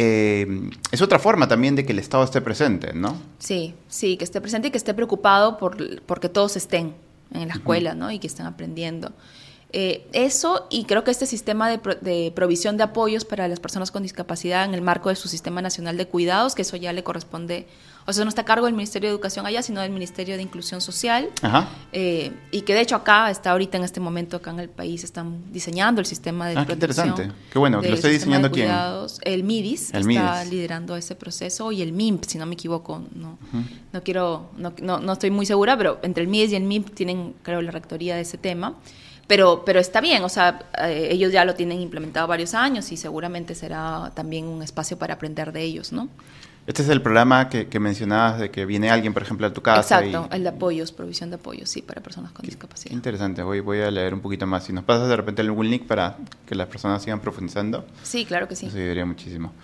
eh, 0.00 0.70
es 0.92 1.02
otra 1.02 1.18
forma 1.18 1.48
también 1.48 1.74
de 1.74 1.84
que 1.84 1.92
el 1.92 1.98
Estado 1.98 2.22
esté 2.22 2.40
presente, 2.40 2.92
¿no? 2.92 3.20
Sí, 3.40 3.74
sí, 3.88 4.16
que 4.16 4.24
esté 4.24 4.40
presente 4.40 4.68
y 4.68 4.70
que 4.70 4.78
esté 4.78 4.94
preocupado 4.94 5.58
por 5.58 6.00
porque 6.02 6.28
todos 6.28 6.56
estén 6.56 6.94
en 7.32 7.48
la 7.48 7.54
escuela, 7.54 7.94
¿no? 7.94 8.10
Y 8.12 8.20
que 8.20 8.28
estén 8.28 8.46
aprendiendo. 8.46 9.12
Eh, 9.72 10.06
eso 10.12 10.68
y 10.70 10.84
creo 10.84 11.02
que 11.02 11.10
este 11.10 11.26
sistema 11.26 11.68
de, 11.68 11.80
de, 12.00 12.32
provisión 12.34 12.76
de 12.76 12.84
apoyos 12.84 13.24
para 13.24 13.48
las 13.48 13.58
personas 13.58 13.90
con 13.90 14.04
discapacidad 14.04 14.64
en 14.64 14.72
el 14.72 14.82
marco 14.82 15.08
de 15.08 15.16
su 15.16 15.28
Sistema 15.28 15.60
Nacional 15.60 15.96
de 15.96 16.06
Cuidados, 16.06 16.54
que 16.54 16.62
eso 16.62 16.76
ya 16.76 16.92
le 16.92 17.02
corresponde 17.02 17.66
o 18.08 18.12
sea, 18.14 18.24
no 18.24 18.30
está 18.30 18.40
a 18.40 18.44
cargo 18.46 18.64
del 18.64 18.74
Ministerio 18.74 19.10
de 19.10 19.14
Educación 19.14 19.44
allá, 19.44 19.60
sino 19.60 19.82
del 19.82 19.90
Ministerio 19.90 20.36
de 20.36 20.42
Inclusión 20.42 20.80
Social. 20.80 21.28
Eh, 21.92 22.32
y 22.50 22.62
que 22.62 22.72
de 22.72 22.80
hecho 22.80 22.96
acá, 22.96 23.30
está 23.30 23.50
ahorita 23.50 23.76
en 23.76 23.84
este 23.84 24.00
momento, 24.00 24.38
acá 24.38 24.50
en 24.50 24.60
el 24.60 24.70
país, 24.70 25.04
están 25.04 25.52
diseñando 25.52 26.00
el 26.00 26.06
sistema 26.06 26.48
de 26.48 26.56
ah, 26.56 26.64
Qué 26.64 26.72
interesante. 26.72 27.30
Qué 27.52 27.58
bueno, 27.58 27.82
lo 27.82 27.94
estoy 27.94 28.12
diseñando 28.12 28.50
quién. 28.50 28.70
El 29.20 29.44
MIDIS 29.44 29.92
el 29.92 30.08
está 30.08 30.42
liderando 30.46 30.96
ese 30.96 31.16
proceso 31.16 31.70
y 31.70 31.82
el 31.82 31.92
MIMP, 31.92 32.24
si 32.24 32.38
no 32.38 32.46
me 32.46 32.54
equivoco. 32.54 33.02
No, 33.14 33.38
no 33.92 34.02
quiero, 34.02 34.52
no, 34.56 34.72
no, 34.80 35.12
estoy 35.12 35.30
muy 35.30 35.44
segura, 35.44 35.76
pero 35.76 35.98
entre 36.00 36.22
el 36.22 36.30
MIDIS 36.30 36.52
y 36.52 36.56
el 36.56 36.62
MIMP 36.62 36.94
tienen, 36.94 37.34
creo, 37.42 37.60
la 37.60 37.72
rectoría 37.72 38.16
de 38.16 38.22
ese 38.22 38.38
tema. 38.38 38.76
Pero, 39.26 39.64
pero 39.66 39.80
está 39.80 40.00
bien, 40.00 40.24
o 40.24 40.30
sea, 40.30 40.60
eh, 40.78 41.08
ellos 41.10 41.30
ya 41.30 41.44
lo 41.44 41.54
tienen 41.54 41.82
implementado 41.82 42.26
varios 42.26 42.54
años 42.54 42.90
y 42.90 42.96
seguramente 42.96 43.54
será 43.54 44.12
también 44.14 44.46
un 44.46 44.62
espacio 44.62 44.96
para 44.98 45.12
aprender 45.12 45.52
de 45.52 45.60
ellos, 45.60 45.92
¿no? 45.92 46.08
Este 46.68 46.82
es 46.82 46.90
el 46.90 47.00
programa 47.00 47.48
que, 47.48 47.80
mencionabas 47.80 48.38
de 48.38 48.50
que 48.50 48.66
viene 48.66 48.90
alguien, 48.90 49.14
por 49.14 49.22
ejemplo, 49.22 49.46
a 49.46 49.52
tu 49.54 49.62
casa. 49.62 50.04
Exacto, 50.04 50.28
el 50.30 50.42
de 50.42 50.50
apoyos, 50.50 50.92
provisión 50.92 51.30
de 51.30 51.36
apoyos, 51.36 51.70
sí, 51.70 51.80
para 51.80 52.02
personas 52.02 52.30
con 52.32 52.44
discapacidad. 52.44 52.92
Interesante, 52.92 53.42
voy, 53.42 53.60
voy 53.60 53.80
a 53.80 53.90
leer 53.90 54.12
un 54.12 54.20
poquito 54.20 54.46
más. 54.46 54.64
Si 54.64 54.74
nos 54.74 54.84
pasas 54.84 55.08
de 55.08 55.16
repente 55.16 55.40
algún 55.40 55.70
link 55.70 55.86
para 55.86 56.18
que 56.44 56.54
las 56.54 56.66
personas 56.66 57.02
sigan 57.02 57.20
profundizando. 57.20 57.86
Sí, 58.02 58.26
claro 58.26 58.48
que 58.48 58.54
sí. 58.54 58.66
Eso 58.66 58.76
ayudaría 58.76 59.06
muchísimo. 59.06 59.54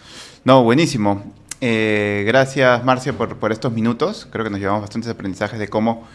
No, 0.45 0.65
buenísimo. 0.65 1.31
Eh, 1.61 2.25
gracias, 2.27 2.83
Marcia, 2.83 3.13
por, 3.13 3.37
por 3.37 3.53
estos 3.53 3.71
minutos. 3.71 4.27
Creo 4.33 4.43
que 4.43 4.51
nos 4.51 4.59
llevamos 4.59 4.81
bastantes 4.81 5.11
aprendizajes 5.11 5.59
de 5.59 5.69
cómo, 5.69 6.09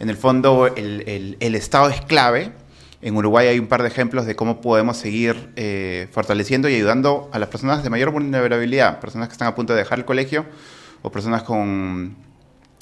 en 0.00 0.10
el 0.10 0.16
fondo, 0.16 0.66
el, 0.66 1.04
el, 1.06 1.36
el 1.38 1.54
Estado 1.54 1.90
es 1.90 2.00
clave 2.00 2.50
en 3.04 3.14
Uruguay 3.14 3.48
hay 3.48 3.58
un 3.58 3.66
par 3.66 3.82
de 3.82 3.88
ejemplos 3.88 4.24
de 4.24 4.34
cómo 4.34 4.62
podemos 4.62 4.96
seguir 4.96 5.50
eh, 5.56 6.08
fortaleciendo 6.10 6.70
y 6.70 6.74
ayudando 6.74 7.28
a 7.34 7.38
las 7.38 7.50
personas 7.50 7.84
de 7.84 7.90
mayor 7.90 8.10
vulnerabilidad, 8.10 8.98
personas 8.98 9.28
que 9.28 9.32
están 9.32 9.46
a 9.46 9.54
punto 9.54 9.74
de 9.74 9.80
dejar 9.80 9.98
el 9.98 10.06
colegio 10.06 10.46
o 11.02 11.12
personas 11.12 11.42
con, 11.42 12.16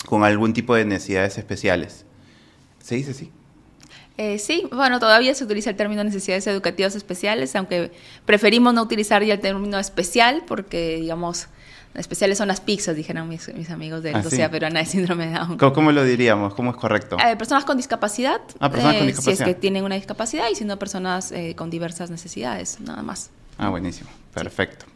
con 0.07 0.23
algún 0.23 0.53
tipo 0.53 0.77
de 0.77 0.85
necesidades 0.85 1.39
especiales. 1.39 2.07
¿Se 2.79 2.95
dice 2.95 3.11
así? 3.11 3.33
Eh, 4.17 4.39
sí, 4.39 4.69
bueno, 4.71 5.01
todavía 5.01 5.35
se 5.35 5.43
utiliza 5.43 5.71
el 5.71 5.77
término 5.77 6.05
necesidades 6.05 6.47
educativas 6.47 6.95
especiales, 6.95 7.57
aunque 7.57 7.91
preferimos 8.25 8.73
no 8.75 8.83
utilizar 8.83 9.25
ya 9.25 9.35
el 9.35 9.41
término 9.41 9.81
especial 9.81 10.45
porque, 10.47 10.99
digamos, 11.01 11.49
Especiales 11.95 12.39
son 12.39 12.49
las 12.49 12.61
pizzas, 12.61 12.97
dijeron 12.97 13.29
mis, 13.29 13.49
amigos 13.71 14.03
de 14.03 14.13
la 14.13 14.19
ah, 14.19 14.23
Sociedad 14.23 14.51
Peruana 14.51 14.81
de 14.81 14.87
Síndrome 14.87 15.27
de 15.27 15.35
Down. 15.35 15.59
¿Cómo, 15.59 15.93
lo 15.93 16.05
diríamos? 16.05 16.55
¿Cómo 16.55 16.71
es 16.71 16.77
correcto? 16.77 17.19
Eh, 17.19 17.37
personas 17.37 17.65
con 17.65 17.77
discapacidad. 17.77 18.41
Ah, 18.61 18.71
personas 18.71 18.97
con 18.97 19.07
discapacidad. 19.07 19.37
Si 19.37 19.43
es 19.43 19.47
que 19.49 19.61
tienen 19.61 19.85
una 19.85 19.97
discapacidad 19.97 20.49
y 20.51 20.55
si 20.55 20.65
no, 20.65 20.79
personas 20.79 21.33
eh, 21.33 21.55
con 21.55 21.69
diversas 21.69 22.11
necesidades, 22.11 22.81
nada 22.81 23.03
más. 23.03 23.31
Ah, 23.59 23.69
buenísimo. 23.69 24.09
Perfecto. 24.33 24.87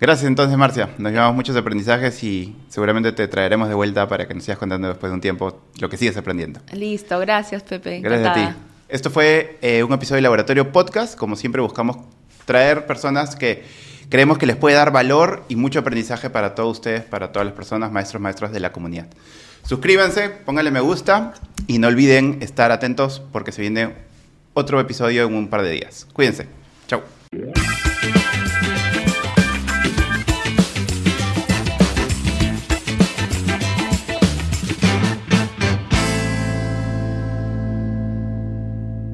Gracias 0.00 0.26
entonces, 0.26 0.56
Marcia. 0.56 0.90
Nos 0.98 1.12
llevamos 1.12 1.36
muchos 1.36 1.54
aprendizajes 1.56 2.22
y 2.24 2.56
seguramente 2.68 3.12
te 3.12 3.28
traeremos 3.28 3.68
de 3.68 3.74
vuelta 3.74 4.08
para 4.08 4.26
que 4.26 4.34
nos 4.34 4.44
sigas 4.44 4.58
contando 4.58 4.88
después 4.88 5.10
de 5.10 5.14
un 5.14 5.20
tiempo 5.20 5.60
lo 5.78 5.88
que 5.88 5.96
sigues 5.96 6.16
aprendiendo. 6.16 6.60
Listo, 6.72 7.18
gracias, 7.20 7.62
Pepe. 7.62 8.00
Gracias 8.00 8.28
a 8.28 8.34
ti. 8.34 8.56
Esto 8.88 9.10
fue 9.10 9.58
eh, 9.60 9.82
un 9.82 9.92
episodio 9.92 10.16
de 10.16 10.22
Laboratorio 10.22 10.72
Podcast. 10.72 11.16
Como 11.16 11.36
siempre, 11.36 11.60
buscamos 11.60 11.98
traer 12.44 12.86
personas 12.86 13.36
que 13.36 13.64
Creemos 14.08 14.38
que 14.38 14.46
les 14.46 14.56
puede 14.56 14.76
dar 14.76 14.92
valor 14.92 15.44
y 15.48 15.56
mucho 15.56 15.80
aprendizaje 15.80 16.30
para 16.30 16.54
todos 16.54 16.78
ustedes, 16.78 17.02
para 17.02 17.32
todas 17.32 17.46
las 17.46 17.54
personas, 17.54 17.90
maestros, 17.90 18.20
maestras 18.20 18.52
de 18.52 18.60
la 18.60 18.72
comunidad. 18.72 19.06
Suscríbanse, 19.66 20.28
pónganle 20.28 20.70
me 20.70 20.80
gusta 20.80 21.34
y 21.66 21.78
no 21.78 21.88
olviden 21.88 22.38
estar 22.40 22.70
atentos 22.70 23.22
porque 23.32 23.52
se 23.52 23.62
viene 23.62 23.94
otro 24.52 24.78
episodio 24.78 25.26
en 25.26 25.34
un 25.34 25.48
par 25.48 25.62
de 25.62 25.70
días. 25.70 26.06
Cuídense. 26.12 26.46
Chau. 26.86 27.02